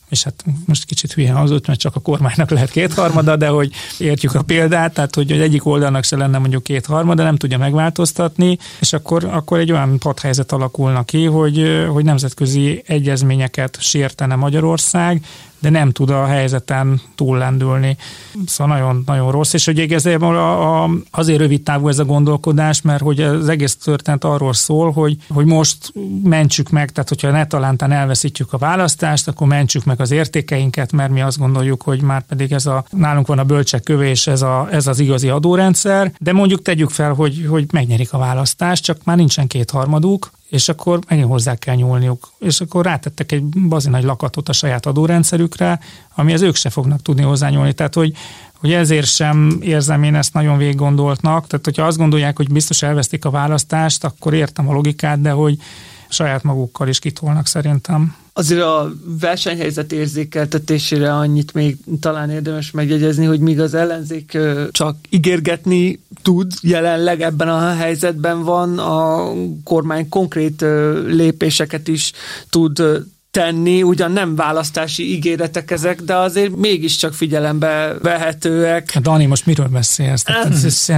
és 0.10 0.24
hát 0.24 0.43
most 0.65 0.86
kicsit 0.86 1.13
hülye 1.13 1.32
hangzott, 1.32 1.67
mert 1.67 1.80
csak 1.80 1.95
a 1.95 2.00
kormánynak 2.00 2.50
lehet 2.50 2.72
kétharmada, 2.72 3.36
de 3.36 3.48
hogy 3.48 3.72
értjük 3.98 4.34
a 4.34 4.41
példát, 4.41 4.93
tehát 4.93 5.15
hogy 5.15 5.32
egyik 5.32 5.65
oldalnak 5.65 6.04
se 6.04 6.17
lenne 6.17 6.38
mondjuk 6.38 6.63
kétharmada, 6.63 7.24
nem 7.24 7.36
tudja 7.36 7.58
megváltoztatni, 7.58 8.58
és 8.80 8.93
akkor, 8.93 9.26
akkor 9.26 9.60
egy 9.60 9.72
olyan 9.72 9.98
padhelyzet 9.98 10.52
alakulna 10.52 11.04
ki, 11.04 11.26
hogy, 11.26 11.86
hogy 11.91 12.04
nemzetközi 12.04 12.84
egyezményeket 12.86 13.78
sértene 13.82 14.36
Magyarország, 14.36 15.22
de 15.60 15.69
nem 15.69 15.91
tud 15.91 16.10
a 16.10 16.26
helyzeten 16.26 17.02
túllendülni. 17.15 17.98
Szóval 18.45 18.78
nagyon, 18.78 19.04
nagyon 19.06 19.32
rossz, 19.32 19.54
és 19.54 19.65
hogy 19.65 19.78
igazából 19.78 20.38
a, 20.38 20.89
azért 21.12 21.39
rövid 21.39 21.62
távú 21.62 21.88
ez 21.88 22.00
a 22.00 22.06
gondolkodás, 22.06 22.82
mert 22.82 23.02
hogy 23.02 23.22
az 23.22 23.50
egész 23.50 23.76
történet 23.76 24.24
arról 24.24 24.54
szól, 24.54 24.91
hogy, 24.91 25.17
hogy 25.30 25.45
most 25.45 25.93
mentsük 26.24 26.69
meg, 26.69 26.91
tehát 26.91 27.10
hogyha 27.10 27.32
ne 27.32 27.45
talántán 27.45 27.91
elveszítjük 27.91 28.54
a 28.54 28.58
választást, 28.58 29.28
akkor 29.28 29.48
mentsük 29.48 29.86
meg 29.86 30.02
az 30.02 30.12
értékeinket, 30.12 30.91
mert 30.91 31.12
mi 31.12 31.22
azt 31.22 31.38
gondoljuk, 31.38 31.82
hogy 31.82 32.02
már 32.02 32.22
pedig 32.22 32.52
ez 32.52 32.65
a, 32.65 32.84
nálunk 32.89 33.28
van 33.28 33.39
a 33.39 33.43
bölcsek 33.43 33.84
kövé, 33.84 34.10
és 34.10 34.28
ez, 34.28 34.41
a, 34.41 34.67
ez 34.72 34.88
az 34.88 35.00
igazi 35.00 35.30
adórendszer, 35.30 36.12
de 36.19 36.34
mondjuk 36.34 36.62
tegyük 36.62 36.89
fel, 36.89 37.13
hogy, 37.13 37.45
hogy 37.50 37.65
megnyerik 37.72 38.13
a 38.13 38.17
választást, 38.17 38.84
csak 38.84 39.04
már 39.04 39.17
nincsen 39.17 39.48
kétharmaduk, 39.48 40.32
és 40.50 40.70
akkor 40.70 41.00
megint 41.08 41.28
hozzá 41.28 41.56
kell 41.56 41.76
nyúlniuk. 41.76 42.32
És 42.40 42.62
akkor 42.62 42.86
rátettek 42.86 43.32
egy 43.32 43.44
bazi 43.44 43.90
nagy 43.90 44.04
lakatot 44.04 44.50
a 44.50 44.54
saját 44.54 44.86
adórendszerükre, 44.86 45.80
amihez 46.16 46.42
ők 46.42 46.56
se 46.56 46.70
fognak 46.70 47.02
tudni 47.02 47.22
hozzányúlni. 47.22 47.74
Tehát, 47.74 47.94
hogy, 47.94 48.14
hogy 48.54 48.74
ezért 48.74 49.08
sem 49.08 49.58
érzem 49.62 50.04
én 50.04 50.16
ezt 50.16 50.34
nagyon 50.34 50.58
végig 50.58 50.76
gondoltnak. 50.76 51.48
Tehát, 51.48 51.66
hogyha 51.66 51.84
azt 51.84 51.98
gondolják, 51.98 52.38
hogy 52.38 52.52
biztos 52.52 52.82
elvesztik 52.82 53.26
a 53.26 53.30
választást, 53.30 54.04
akkor 54.04 54.34
értem 54.34 54.70
a 54.70 54.74
logikát, 54.74 55.22
de 55.22 55.32
hogy 55.32 55.58
saját 56.10 56.43
magukkal 56.43 56.88
is 56.88 57.00
kitolnak 57.00 57.48
szerintem. 57.48 58.15
Azért 58.34 58.62
a 58.62 58.91
versenyhelyzet 59.19 59.91
érzékeltetésére 59.91 61.15
annyit 61.15 61.54
még 61.54 61.78
talán 62.00 62.30
érdemes 62.30 62.72
megjegyezni, 62.72 63.26
hogy 63.26 63.39
míg 63.39 63.60
az 63.60 63.74
ellenzék 63.74 64.38
csak 64.72 64.95
ígérgetni 65.10 66.00
tud, 66.22 66.52
jelenleg 66.62 67.22
ebben 67.22 67.50
a 67.50 67.74
helyzetben 67.74 68.43
van, 68.43 68.80
a 68.80 69.32
kormány 69.63 70.10
konkrét 70.10 70.65
lépéseket 71.08 71.88
is 71.88 72.12
tud 72.50 72.82
tenni, 73.32 73.84
ugyan 73.84 74.12
nem 74.12 74.36
választási 74.36 75.12
ígéretek 75.12 75.72
ezek, 75.72 76.02
de 76.02 76.15
azért 76.15 76.56
mégiscsak 76.56 77.13
figyelembe 77.13 77.95
vehetőek. 78.02 78.91
Hát 78.91 79.04
Dani, 79.04 79.26
most 79.26 79.45
miről 79.45 79.67
beszélsz? 79.67 80.24
Ez, 80.26 80.91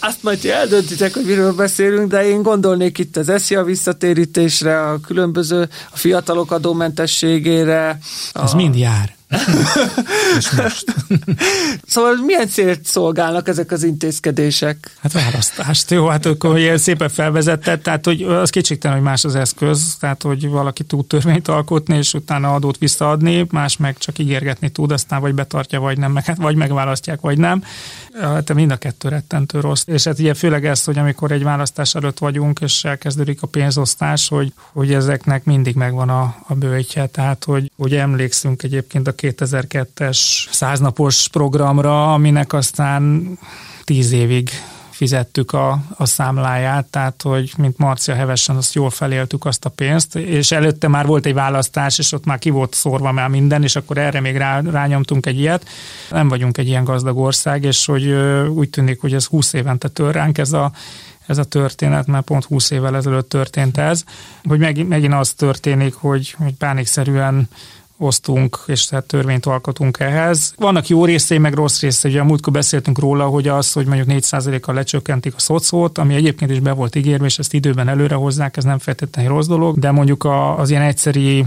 azt 0.00 0.22
majd 0.22 0.44
eldöntitek, 0.44 1.14
hogy 1.14 1.24
miről 1.24 1.52
beszélünk, 1.52 2.10
de 2.10 2.24
én 2.24 2.42
gondolnék 2.42 2.98
itt 2.98 3.16
az 3.16 3.28
ESZIA 3.28 3.64
visszatérítésre, 3.64 4.82
a 4.82 5.00
különböző 5.00 5.68
a 5.90 5.96
fiatalok 5.96 6.52
adómentességére. 6.52 7.98
Ez 8.32 8.52
a... 8.52 8.56
mind 8.56 8.76
jár. 8.76 9.19
És 10.38 10.50
most. 10.50 10.84
szóval 11.86 12.14
milyen 12.26 12.48
célt 12.48 12.84
szolgálnak 12.84 13.48
ezek 13.48 13.72
az 13.72 13.82
intézkedések? 13.82 14.90
Hát 15.02 15.12
választást. 15.12 15.90
Jó, 15.90 16.06
hát 16.06 16.26
akkor 16.26 16.58
ilyen 16.58 16.78
szépen 16.78 17.08
felvezetett, 17.08 17.82
tehát 17.82 18.04
hogy 18.04 18.22
az 18.22 18.50
kétségtelen, 18.50 18.96
hogy 18.96 19.06
más 19.06 19.24
az 19.24 19.34
eszköz, 19.34 19.96
tehát 20.00 20.22
hogy 20.22 20.48
valaki 20.48 20.84
tud 20.84 21.06
törvényt 21.06 21.48
alkotni, 21.48 21.96
és 21.96 22.14
utána 22.14 22.54
adót 22.54 22.78
visszaadni, 22.78 23.46
más 23.50 23.76
meg 23.76 23.98
csak 23.98 24.18
ígérgetni 24.18 24.68
tud, 24.68 24.92
aztán 24.92 25.20
vagy 25.20 25.34
betartja, 25.34 25.80
vagy 25.80 25.98
nem, 25.98 26.16
hát 26.16 26.36
vagy 26.36 26.56
megválasztják, 26.56 27.20
vagy 27.20 27.38
nem. 27.38 27.64
Hát 28.20 28.54
mind 28.54 28.70
a 28.70 28.76
kettő 28.76 29.08
rettentő 29.08 29.60
rossz. 29.60 29.82
És 29.86 30.04
hát 30.04 30.18
ugye 30.18 30.34
főleg 30.34 30.66
ezt, 30.66 30.84
hogy 30.84 30.98
amikor 30.98 31.32
egy 31.32 31.42
választás 31.42 31.94
előtt 31.94 32.18
vagyunk, 32.18 32.60
és 32.60 32.84
elkezdődik 32.84 33.42
a 33.42 33.46
pénzosztás, 33.46 34.28
hogy, 34.28 34.52
hogy 34.72 34.92
ezeknek 34.92 35.44
mindig 35.44 35.74
megvan 35.74 36.08
a, 36.08 36.36
a 36.46 36.54
bőjtje, 36.54 37.06
tehát 37.06 37.44
hogy, 37.44 37.70
hogy 37.76 37.94
emlékszünk 37.94 38.62
egyébként 38.62 39.08
a 39.08 39.12
2002-es 39.20 40.18
száznapos 40.50 41.28
programra, 41.28 42.12
aminek 42.12 42.52
aztán 42.52 43.28
tíz 43.84 44.12
évig 44.12 44.50
fizettük 45.00 45.52
a, 45.52 45.78
a 45.96 46.06
számláját, 46.06 46.86
tehát 46.86 47.22
hogy 47.22 47.52
mint 47.56 47.78
Marcia 47.78 48.14
hevesen 48.14 48.56
azt 48.56 48.74
jól 48.74 48.90
feléltük 48.90 49.44
azt 49.44 49.64
a 49.64 49.68
pénzt, 49.68 50.16
és 50.16 50.50
előtte 50.50 50.88
már 50.88 51.06
volt 51.06 51.26
egy 51.26 51.34
választás, 51.34 51.98
és 51.98 52.12
ott 52.12 52.24
már 52.24 52.38
ki 52.38 52.50
volt 52.50 52.74
szórva 52.74 53.12
már 53.12 53.28
minden, 53.28 53.62
és 53.62 53.76
akkor 53.76 53.98
erre 53.98 54.20
még 54.20 54.36
rá, 54.36 54.60
rányomtunk 54.60 55.26
egy 55.26 55.38
ilyet. 55.38 55.68
Nem 56.10 56.28
vagyunk 56.28 56.58
egy 56.58 56.66
ilyen 56.66 56.84
gazdag 56.84 57.18
ország, 57.18 57.64
és 57.64 57.86
hogy 57.86 58.12
úgy 58.48 58.70
tűnik, 58.70 59.00
hogy 59.00 59.14
ez 59.14 59.24
20 59.24 59.52
évente 59.52 59.88
tör 59.88 60.14
ránk 60.14 60.38
ez 60.38 60.52
a 60.52 60.72
ez 61.26 61.38
a 61.38 61.44
történet, 61.44 62.06
mert 62.06 62.24
pont 62.24 62.44
20 62.44 62.70
évvel 62.70 62.96
ezelőtt 62.96 63.28
történt 63.28 63.78
ez, 63.78 64.04
hogy 64.44 64.58
megint, 64.58 64.88
megint 64.88 65.14
az 65.14 65.32
történik, 65.32 65.94
hogy, 65.94 66.34
hogy 66.38 66.54
pánikszerűen 66.54 67.48
osztunk, 68.00 68.58
és 68.66 68.84
tehát 68.84 69.04
törvényt 69.04 69.46
alkotunk 69.46 69.98
ehhez. 69.98 70.54
Vannak 70.56 70.88
jó 70.88 71.04
részei, 71.04 71.38
meg 71.38 71.54
rossz 71.54 71.80
részei. 71.80 72.10
Ugye 72.10 72.20
a 72.20 72.24
múltkor 72.24 72.52
beszéltünk 72.52 72.98
róla, 72.98 73.26
hogy 73.26 73.48
az, 73.48 73.72
hogy 73.72 73.86
mondjuk 73.86 74.08
4%-kal 74.10 74.74
lecsökkentik 74.74 75.34
a 75.34 75.38
szocót, 75.38 75.98
ami 75.98 76.14
egyébként 76.14 76.50
is 76.50 76.60
be 76.60 76.72
volt 76.72 76.94
ígérve, 76.94 77.24
és 77.24 77.38
ezt 77.38 77.54
időben 77.54 77.88
előre 77.88 78.14
hozzák, 78.14 78.56
ez 78.56 78.64
nem 78.64 78.78
feltétlenül 78.78 79.32
rossz 79.32 79.46
dolog, 79.46 79.78
de 79.78 79.90
mondjuk 79.90 80.28
az 80.56 80.70
ilyen 80.70 80.82
egyszeri 80.82 81.44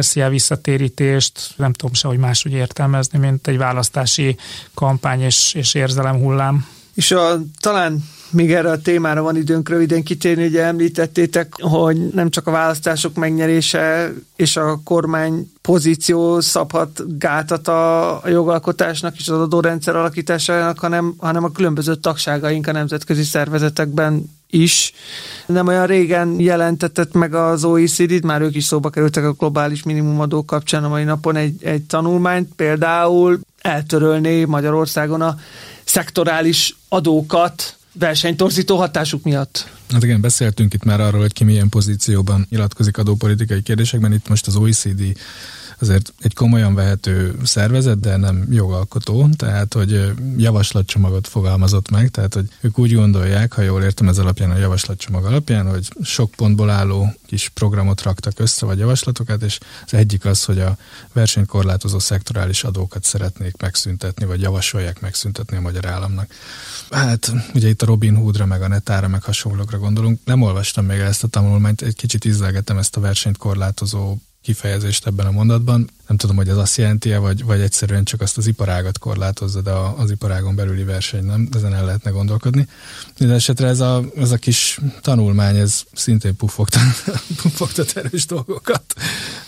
SZIA 0.00 0.28
visszatérítést 0.28 1.54
nem 1.56 1.72
tudom 1.72 1.94
se, 1.94 2.08
hogy 2.08 2.18
máshogy 2.18 2.52
értelmezni, 2.52 3.18
mint 3.18 3.46
egy 3.46 3.58
választási 3.58 4.36
kampány 4.74 5.20
és, 5.20 5.54
és 5.54 5.74
érzelem 5.74 6.16
hullám. 6.16 6.66
És 6.98 7.10
a, 7.10 7.40
talán 7.60 8.04
még 8.30 8.52
erre 8.52 8.70
a 8.70 8.80
témára 8.80 9.22
van 9.22 9.36
időnk 9.36 9.68
röviden 9.68 10.02
kitérni, 10.02 10.46
ugye 10.46 10.64
említettétek, 10.64 11.52
hogy 11.60 12.08
nem 12.08 12.30
csak 12.30 12.46
a 12.46 12.50
választások 12.50 13.14
megnyerése 13.14 14.12
és 14.36 14.56
a 14.56 14.80
kormány 14.84 15.50
pozíció 15.62 16.40
szabhat 16.40 17.18
gátat 17.18 17.68
a, 17.68 18.22
jogalkotásnak 18.26 19.16
és 19.16 19.28
az 19.28 19.40
adórendszer 19.40 19.96
alakításának, 19.96 20.78
hanem, 20.78 21.14
hanem 21.18 21.44
a 21.44 21.52
különböző 21.52 21.94
tagságaink 21.94 22.66
a 22.66 22.72
nemzetközi 22.72 23.22
szervezetekben 23.22 24.36
is. 24.50 24.92
Nem 25.46 25.66
olyan 25.66 25.86
régen 25.86 26.40
jelentetett 26.40 27.12
meg 27.12 27.34
az 27.34 27.64
OECD-t, 27.64 28.24
már 28.24 28.40
ők 28.40 28.54
is 28.54 28.64
szóba 28.64 28.90
kerültek 28.90 29.24
a 29.24 29.32
globális 29.32 29.82
minimumadó 29.82 30.44
kapcsán 30.44 30.84
a 30.84 30.88
mai 30.88 31.04
napon 31.04 31.36
egy, 31.36 31.64
egy 31.64 31.82
tanulmányt, 31.82 32.48
például 32.56 33.40
eltörölné 33.58 34.44
Magyarországon 34.44 35.22
a 35.22 35.36
szektorális 35.88 36.76
adókat 36.88 37.76
versenytorzító 37.92 38.76
hatásuk 38.76 39.22
miatt. 39.22 39.68
Hát 39.92 40.02
igen, 40.02 40.20
beszéltünk 40.20 40.74
itt 40.74 40.84
már 40.84 41.00
arról, 41.00 41.20
hogy 41.20 41.32
ki 41.32 41.44
milyen 41.44 41.68
pozícióban 41.68 42.46
nyilatkozik 42.50 42.98
adópolitikai 42.98 43.62
kérdésekben. 43.62 44.12
Itt 44.12 44.28
most 44.28 44.46
az 44.46 44.56
OECD 44.56 45.16
azért 45.80 46.12
egy 46.20 46.34
komolyan 46.34 46.74
vehető 46.74 47.38
szervezet, 47.44 48.00
de 48.00 48.16
nem 48.16 48.46
jogalkotó, 48.50 49.28
tehát 49.36 49.74
hogy 49.74 50.12
javaslatcsomagot 50.36 51.28
fogalmazott 51.28 51.90
meg, 51.90 52.08
tehát 52.08 52.34
hogy 52.34 52.48
ők 52.60 52.78
úgy 52.78 52.94
gondolják, 52.94 53.52
ha 53.52 53.62
jól 53.62 53.82
értem 53.82 54.08
ez 54.08 54.18
alapján 54.18 54.50
a 54.50 54.56
javaslatcsomag 54.56 55.24
alapján, 55.24 55.70
hogy 55.70 55.88
sok 56.02 56.30
pontból 56.30 56.70
álló 56.70 57.14
kis 57.26 57.48
programot 57.48 58.02
raktak 58.02 58.38
össze, 58.38 58.66
vagy 58.66 58.78
javaslatokat, 58.78 59.42
és 59.42 59.58
az 59.86 59.94
egyik 59.94 60.24
az, 60.24 60.44
hogy 60.44 60.60
a 60.60 60.76
versenykorlátozó 61.12 61.98
szektorális 61.98 62.64
adókat 62.64 63.04
szeretnék 63.04 63.56
megszüntetni, 63.56 64.24
vagy 64.24 64.40
javasolják 64.40 65.00
megszüntetni 65.00 65.56
a 65.56 65.60
magyar 65.60 65.86
államnak. 65.86 66.32
Hát 66.90 67.32
ugye 67.54 67.68
itt 67.68 67.82
a 67.82 67.86
Robin 67.86 68.16
Hoodra, 68.16 68.46
meg 68.46 68.62
a 68.62 68.68
Netára, 68.68 69.08
meg 69.08 69.22
hasonlókra 69.22 69.78
gondolunk. 69.78 70.20
Nem 70.24 70.42
olvastam 70.42 70.84
még 70.84 70.98
ezt 70.98 71.24
a 71.24 71.28
tanulmányt, 71.28 71.82
egy 71.82 71.96
kicsit 71.96 72.24
ízlelgetem 72.24 72.78
ezt 72.78 72.96
a 72.96 73.00
versenyt 73.00 73.36
korlátozó 73.36 74.16
kifejezést 74.48 75.06
ebben 75.06 75.26
a 75.26 75.30
mondatban. 75.30 75.90
Nem 76.06 76.16
tudom, 76.16 76.36
hogy 76.36 76.48
ez 76.48 76.56
azt 76.56 76.76
jelenti 76.76 77.12
-e, 77.12 77.18
vagy, 77.18 77.44
vagy 77.44 77.60
egyszerűen 77.60 78.04
csak 78.04 78.20
azt 78.20 78.36
az 78.36 78.46
iparágat 78.46 78.98
korlátozza, 78.98 79.60
de 79.60 79.70
az 79.70 80.10
iparágon 80.10 80.54
belüli 80.54 80.84
verseny 80.84 81.24
nem, 81.24 81.48
ezen 81.54 81.74
el 81.74 81.84
lehetne 81.84 82.10
gondolkodni. 82.10 82.68
Minden 83.18 83.36
esetre 83.36 83.66
ez 83.66 83.80
a, 83.80 84.04
ez 84.16 84.30
a 84.30 84.36
kis 84.36 84.80
tanulmány, 85.00 85.56
ez 85.56 85.82
szintén 85.92 86.36
pufogtat, 86.36 86.82
pufogtat 87.42 87.96
erős 87.96 88.26
dolgokat. 88.26 88.82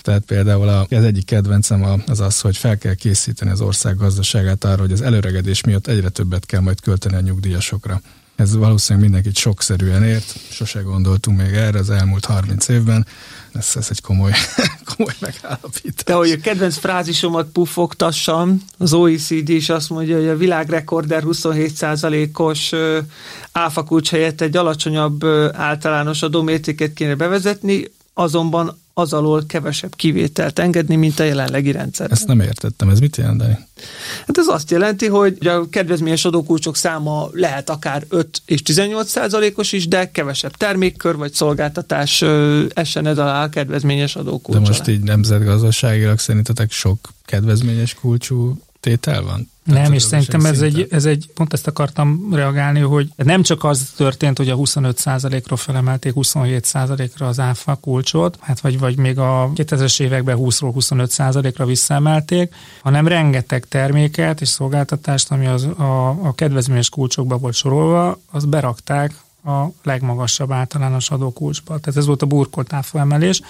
Tehát 0.02 0.22
például 0.22 0.68
a, 0.68 0.86
az 0.90 1.04
egyik 1.04 1.24
kedvencem 1.24 2.02
az 2.06 2.20
az, 2.20 2.40
hogy 2.40 2.56
fel 2.56 2.78
kell 2.78 2.94
készíteni 2.94 3.50
az 3.50 3.60
ország 3.60 3.96
gazdaságát 3.96 4.64
arra, 4.64 4.80
hogy 4.80 4.92
az 4.92 5.00
előregedés 5.00 5.64
miatt 5.64 5.86
egyre 5.86 6.08
többet 6.08 6.46
kell 6.46 6.60
majd 6.60 6.80
költeni 6.80 7.14
a 7.14 7.20
nyugdíjasokra. 7.20 8.00
Ez 8.36 8.54
valószínűleg 8.54 9.08
mindenkit 9.08 9.36
sokszerűen 9.36 10.04
ért, 10.04 10.34
sose 10.50 10.80
gondoltunk 10.80 11.38
még 11.38 11.54
erre 11.54 11.78
az 11.78 11.90
elmúlt 11.90 12.24
30 12.24 12.68
évben. 12.68 13.06
Ez, 13.54 13.72
ez 13.74 13.86
egy 13.90 14.00
komoly, 14.00 14.32
komoly 14.96 15.14
megállapítás. 15.18 16.04
De 16.04 16.12
hogy 16.12 16.30
a 16.30 16.40
kedvenc 16.40 16.76
frázisomat 16.76 17.48
pufogtassam, 17.48 18.62
az 18.78 18.92
OECD 18.92 19.48
is 19.48 19.68
azt 19.68 19.90
mondja, 19.90 20.16
hogy 20.16 20.28
a 20.28 20.36
világrekorder 20.36 21.22
27%-os 21.26 22.72
áfakulcs 23.52 24.10
helyett 24.10 24.40
egy 24.40 24.56
alacsonyabb 24.56 25.24
általános 25.52 26.22
adómértéket 26.22 26.92
kéne 26.92 27.14
bevezetni, 27.14 27.84
azonban 28.14 28.79
az 29.00 29.12
alól 29.12 29.44
kevesebb 29.46 29.96
kivételt 29.96 30.58
engedni, 30.58 30.96
mint 30.96 31.20
a 31.20 31.22
jelenlegi 31.22 31.72
rendszer. 31.72 32.10
Ezt 32.10 32.26
nem 32.26 32.40
értettem, 32.40 32.88
ez 32.88 33.00
mit 33.00 33.16
jelent, 33.16 33.38
Dani? 33.38 33.58
Hát 34.26 34.38
ez 34.38 34.46
azt 34.46 34.70
jelenti, 34.70 35.06
hogy 35.06 35.46
a 35.46 35.68
kedvezményes 35.68 36.24
adókulcsok 36.24 36.76
száma 36.76 37.28
lehet 37.32 37.70
akár 37.70 38.04
5 38.08 38.42
és 38.46 38.62
18 38.62 39.10
százalékos 39.10 39.72
is, 39.72 39.88
de 39.88 40.10
kevesebb 40.10 40.56
termékkör 40.56 41.16
vagy 41.16 41.32
szolgáltatás 41.32 42.24
essen 42.74 43.06
ez 43.06 43.18
alá 43.18 43.44
a 43.44 43.48
kedvezményes 43.48 44.16
adókulcs. 44.16 44.60
De 44.60 44.66
most 44.66 44.88
így 44.88 45.02
nemzetgazdaságilag 45.02 46.18
szerintetek 46.18 46.70
sok 46.70 47.08
kedvezményes 47.24 47.94
kulcsú 47.94 48.60
tétel 48.80 49.22
van? 49.22 49.50
Nem, 49.64 49.92
és 49.92 50.02
szerintem 50.02 50.44
ez 50.44 50.60
egy, 50.60 50.86
ez 50.90 51.04
egy, 51.04 51.30
pont 51.34 51.52
ezt 51.52 51.66
akartam 51.66 52.28
reagálni, 52.32 52.80
hogy 52.80 53.08
nem 53.16 53.42
csak 53.42 53.64
az 53.64 53.92
történt, 53.96 54.38
hogy 54.38 54.48
a 54.48 54.56
25%-ról 54.56 55.58
felemelték 55.58 56.12
27%-ra 56.16 57.26
az 57.26 57.40
áfa 57.40 57.74
kulcsot, 57.74 58.38
hát 58.40 58.60
vagy, 58.60 58.78
vagy 58.78 58.96
még 58.96 59.18
a 59.18 59.50
2000-es 59.54 60.00
években 60.00 60.36
20-ról 60.40 60.72
25%-ra 60.74 61.64
visszaemelték, 61.64 62.54
hanem 62.82 63.08
rengeteg 63.08 63.64
terméket 63.68 64.40
és 64.40 64.48
szolgáltatást, 64.48 65.30
ami 65.30 65.46
az, 65.46 65.64
a, 65.64 66.08
a 66.08 66.32
kedvezményes 66.34 66.88
kulcsokba 66.88 67.36
volt 67.36 67.54
sorolva, 67.54 68.20
az 68.30 68.44
berakták 68.44 69.14
a 69.44 69.64
legmagasabb 69.82 70.52
általános 70.52 71.10
adókulcsba. 71.10 71.78
Tehát 71.78 71.96
ez 71.96 72.06
volt 72.06 72.22
a 72.22 72.26
burkolt 72.26 72.74
emelés, 72.92 73.40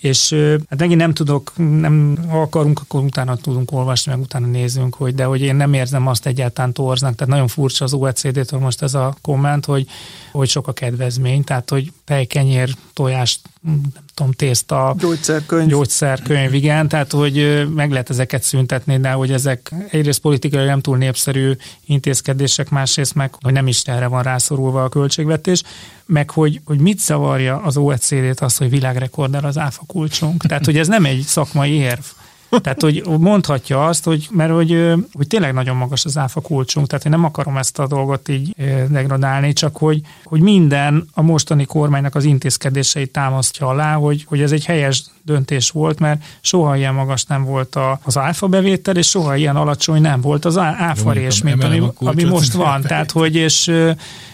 és 0.00 0.32
hát 0.68 0.78
megint 0.78 1.00
nem 1.00 1.12
tudok, 1.12 1.52
nem, 1.56 2.18
akarunk, 2.28 2.80
akkor 2.80 3.02
utána 3.02 3.36
tudunk 3.36 3.72
olvasni, 3.72 4.12
meg 4.12 4.20
utána 4.20 4.46
nézünk, 4.46 4.94
hogy 4.94 5.14
de 5.14 5.24
hogy 5.24 5.40
én 5.40 5.56
nem 5.56 5.72
érzem 5.72 6.06
azt 6.06 6.26
egyáltalán 6.26 6.72
torznak, 6.72 7.14
tehát 7.14 7.32
nagyon 7.32 7.48
furcsa 7.48 7.84
az 7.84 7.92
OECD-től 7.92 8.60
most 8.60 8.82
ez 8.82 8.94
a 8.94 9.14
komment, 9.22 9.64
hogy, 9.64 9.86
hogy 10.30 10.48
sok 10.48 10.68
a 10.68 10.72
kedvezmény, 10.72 11.44
tehát 11.44 11.70
hogy 11.70 11.92
tej, 12.04 12.24
kenyér, 12.24 12.74
tojást, 12.92 13.40
nem 13.60 13.80
tudom, 14.14 14.32
tészta, 14.32 14.94
gyógyszerkönyv. 14.98 15.68
gyógyszerkönyv, 15.68 16.54
igen, 16.54 16.88
tehát 16.88 17.12
hogy 17.12 17.66
meg 17.74 17.90
lehet 17.90 18.10
ezeket 18.10 18.42
szüntetni, 18.42 18.98
de 18.98 19.10
hogy 19.10 19.32
ezek 19.32 19.72
egyrészt 19.90 20.20
politikai 20.20 20.64
nem 20.64 20.80
túl 20.80 20.96
népszerű 20.96 21.52
intézkedések, 21.86 22.70
másrészt 22.70 23.14
meg, 23.14 23.34
hogy 23.40 23.52
nem 23.52 23.66
is 23.66 23.82
erre 23.82 24.06
van 24.06 24.22
rászorulva 24.22 24.84
a 24.84 24.88
költségvetés, 24.88 25.62
meg 26.06 26.30
hogy, 26.30 26.60
hogy 26.64 26.78
mit 26.78 27.00
zavarja 27.00 27.56
az 27.62 27.76
OECD-t 27.76 28.40
az, 28.40 28.56
hogy 28.56 28.70
világrekorder 28.70 29.44
az 29.44 29.58
áfa 29.58 29.82
kulcsunk. 29.86 30.46
Tehát, 30.46 30.64
hogy 30.64 30.78
ez 30.78 30.88
nem 30.88 31.04
egy 31.04 31.20
szakmai 31.20 31.72
érv. 31.72 32.04
Tehát, 32.50 32.80
hogy 32.80 33.02
mondhatja 33.18 33.86
azt, 33.86 34.04
hogy, 34.04 34.28
mert 34.30 34.52
hogy, 34.52 34.94
hogy 35.12 35.26
tényleg 35.26 35.52
nagyon 35.52 35.76
magas 35.76 36.04
az 36.04 36.18
áfa 36.18 36.40
kulcsunk, 36.40 36.86
tehát 36.86 37.04
én 37.04 37.10
nem 37.12 37.24
akarom 37.24 37.56
ezt 37.56 37.78
a 37.78 37.86
dolgot 37.86 38.28
így 38.28 38.54
degradálni, 38.88 39.52
csak 39.52 39.76
hogy, 39.76 40.00
hogy 40.24 40.40
minden 40.40 41.08
a 41.14 41.22
mostani 41.22 41.64
kormánynak 41.64 42.14
az 42.14 42.24
intézkedéseit 42.24 43.12
támasztja 43.12 43.66
alá, 43.66 43.94
hogy, 43.94 44.24
hogy 44.28 44.40
ez 44.40 44.52
egy 44.52 44.64
helyes 44.64 45.02
döntés 45.22 45.70
volt, 45.70 45.98
mert 45.98 46.22
soha 46.40 46.76
ilyen 46.76 46.94
magas 46.94 47.24
nem 47.24 47.44
volt 47.44 47.76
a, 47.76 48.00
az 48.02 48.18
áfa 48.18 48.46
bevétel, 48.46 48.96
és 48.96 49.08
soha 49.08 49.36
ilyen 49.36 49.56
alacsony 49.56 50.00
nem 50.00 50.20
volt 50.20 50.44
az 50.44 50.58
áfa 50.58 51.12
rés, 51.12 51.42
mint 51.42 51.64
ami, 51.64 51.82
ami 51.98 52.24
most 52.24 52.52
van. 52.52 52.80
Tehát, 52.90 53.10
hogy 53.10 53.36
és 53.36 53.72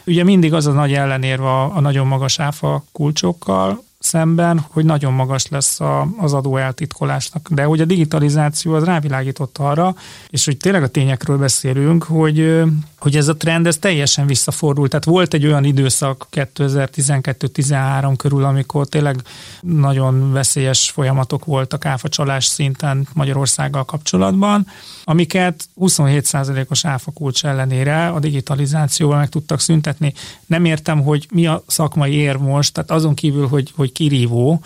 ugye 0.06 0.24
mindig 0.24 0.54
az 0.54 0.66
a 0.66 0.72
nagy 0.72 0.92
ellenérve 0.92 1.48
a, 1.48 1.76
a 1.76 1.80
nagyon 1.80 2.06
magas 2.06 2.38
áfa 2.38 2.84
kulcsokkal, 2.92 3.84
szemben, 4.06 4.66
hogy 4.70 4.84
nagyon 4.84 5.12
magas 5.12 5.48
lesz 5.48 5.80
a, 5.80 6.08
az 6.18 6.32
adó 6.32 6.56
eltitkolásnak. 6.56 7.48
De 7.50 7.64
hogy 7.64 7.80
a 7.80 7.84
digitalizáció 7.84 8.74
az 8.74 8.84
rávilágított 8.84 9.58
arra, 9.58 9.94
és 10.28 10.44
hogy 10.44 10.56
tényleg 10.56 10.82
a 10.82 10.88
tényekről 10.88 11.38
beszélünk, 11.38 12.02
hogy, 12.02 12.62
hogy 12.98 13.16
ez 13.16 13.28
a 13.28 13.36
trend 13.36 13.66
ez 13.66 13.78
teljesen 13.78 14.26
visszafordult. 14.26 14.90
Tehát 14.90 15.04
volt 15.04 15.34
egy 15.34 15.46
olyan 15.46 15.64
időszak 15.64 16.26
2012-13 16.32 18.14
körül, 18.16 18.44
amikor 18.44 18.86
tényleg 18.86 19.16
nagyon 19.60 20.32
veszélyes 20.32 20.90
folyamatok 20.90 21.44
voltak 21.44 21.84
áfacsalás 21.84 22.44
szinten 22.44 23.08
Magyarországgal 23.12 23.84
kapcsolatban, 23.84 24.66
amiket 25.08 25.68
27%-os 25.80 26.84
áfa 26.84 27.10
kulcs 27.10 27.44
ellenére 27.44 28.08
a 28.08 28.18
digitalizációval 28.18 29.18
meg 29.18 29.28
tudtak 29.28 29.60
szüntetni. 29.60 30.12
Nem 30.46 30.64
értem, 30.64 31.02
hogy 31.02 31.26
mi 31.30 31.46
a 31.46 31.62
szakmai 31.66 32.12
ér 32.12 32.36
most, 32.36 32.72
tehát 32.72 32.90
azon 32.90 33.14
kívül, 33.14 33.48
hogy, 33.48 33.72
hogy 33.74 33.92
kirívó, 33.92 34.60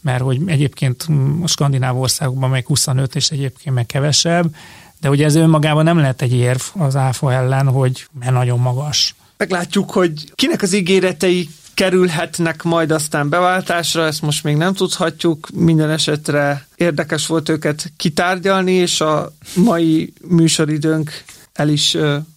mert 0.00 0.22
hogy 0.22 0.40
egyébként 0.46 1.06
a 1.42 1.46
skandináv 1.46 2.00
országokban 2.00 2.50
meg 2.50 2.66
25%, 2.68 3.14
és 3.14 3.30
egyébként 3.30 3.74
meg 3.74 3.86
kevesebb, 3.86 4.54
de 5.00 5.10
ugye 5.10 5.24
ez 5.24 5.34
önmagában 5.34 5.84
nem 5.84 5.98
lehet 5.98 6.22
egy 6.22 6.34
érv 6.34 6.60
az 6.72 6.96
áfa 6.96 7.32
ellen, 7.32 7.66
hogy 7.66 8.06
mert 8.18 8.32
nagyon 8.32 8.58
magas. 8.58 9.14
Meglátjuk, 9.36 9.90
hogy 9.90 10.32
kinek 10.34 10.62
az 10.62 10.72
ígéretei 10.72 11.48
kerülhetnek 11.74 12.62
majd 12.62 12.90
aztán 12.90 13.28
beváltásra, 13.28 14.04
ezt 14.06 14.22
most 14.22 14.44
még 14.44 14.56
nem 14.56 14.74
tudhatjuk, 14.74 15.48
minden 15.54 15.90
esetre 15.90 16.66
érdekes 16.76 17.26
volt 17.26 17.48
őket 17.48 17.92
kitárgyalni, 17.96 18.72
és 18.72 19.00
a 19.00 19.32
mai 19.54 20.12
műsoridőnk 20.28 21.10
el 21.52 21.68
is 21.68 21.96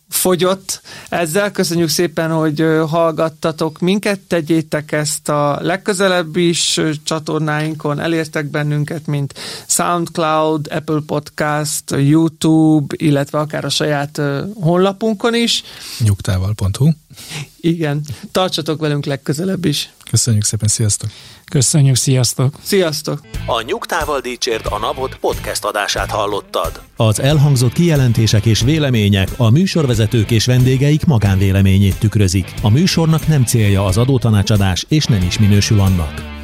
fogyott 0.09 0.81
ezzel. 1.09 1.51
Köszönjük 1.51 1.89
szépen, 1.89 2.31
hogy 2.31 2.65
hallgattatok 2.87 3.79
minket, 3.79 4.19
tegyétek 4.19 4.91
ezt 4.91 5.29
a 5.29 5.59
legközelebb 5.61 6.35
is 6.35 6.79
csatornáinkon, 7.03 7.99
elértek 7.99 8.45
bennünket, 8.45 9.07
mint 9.07 9.33
SoundCloud, 9.67 10.67
Apple 10.71 11.01
Podcast, 11.05 11.83
YouTube, 11.91 12.95
illetve 12.97 13.39
akár 13.39 13.65
a 13.65 13.69
saját 13.69 14.21
honlapunkon 14.55 15.35
is. 15.35 15.63
Nyugtával.hu 15.99 16.91
Igen, 17.57 18.01
tartsatok 18.31 18.79
velünk 18.79 19.05
legközelebb 19.05 19.65
is. 19.65 19.91
Köszönjük 20.09 20.43
szépen, 20.43 20.67
sziasztok! 20.67 21.09
Köszönjük, 21.51 21.95
sziasztok! 21.95 22.53
Sziasztok! 22.61 23.21
A 23.45 23.61
Nyugtával 23.61 24.19
Dícsért 24.19 24.65
a 24.65 24.77
Napot 24.77 25.17
podcast 25.17 25.65
adását 25.65 26.09
hallottad. 26.09 26.81
Az 26.95 27.19
elhangzott 27.19 27.73
kijelentések 27.73 28.45
és 28.45 28.61
vélemények 28.61 29.27
a 29.37 29.49
műsorvezetők 29.49 30.31
és 30.31 30.45
vendégeik 30.45 31.05
magánvéleményét 31.05 31.99
tükrözik. 31.99 32.53
A 32.61 32.69
műsornak 32.69 33.27
nem 33.27 33.43
célja 33.43 33.85
az 33.85 33.97
adótanácsadás, 33.97 34.85
és 34.87 35.05
nem 35.05 35.21
is 35.21 35.39
minősül 35.39 35.79
annak. 35.79 36.36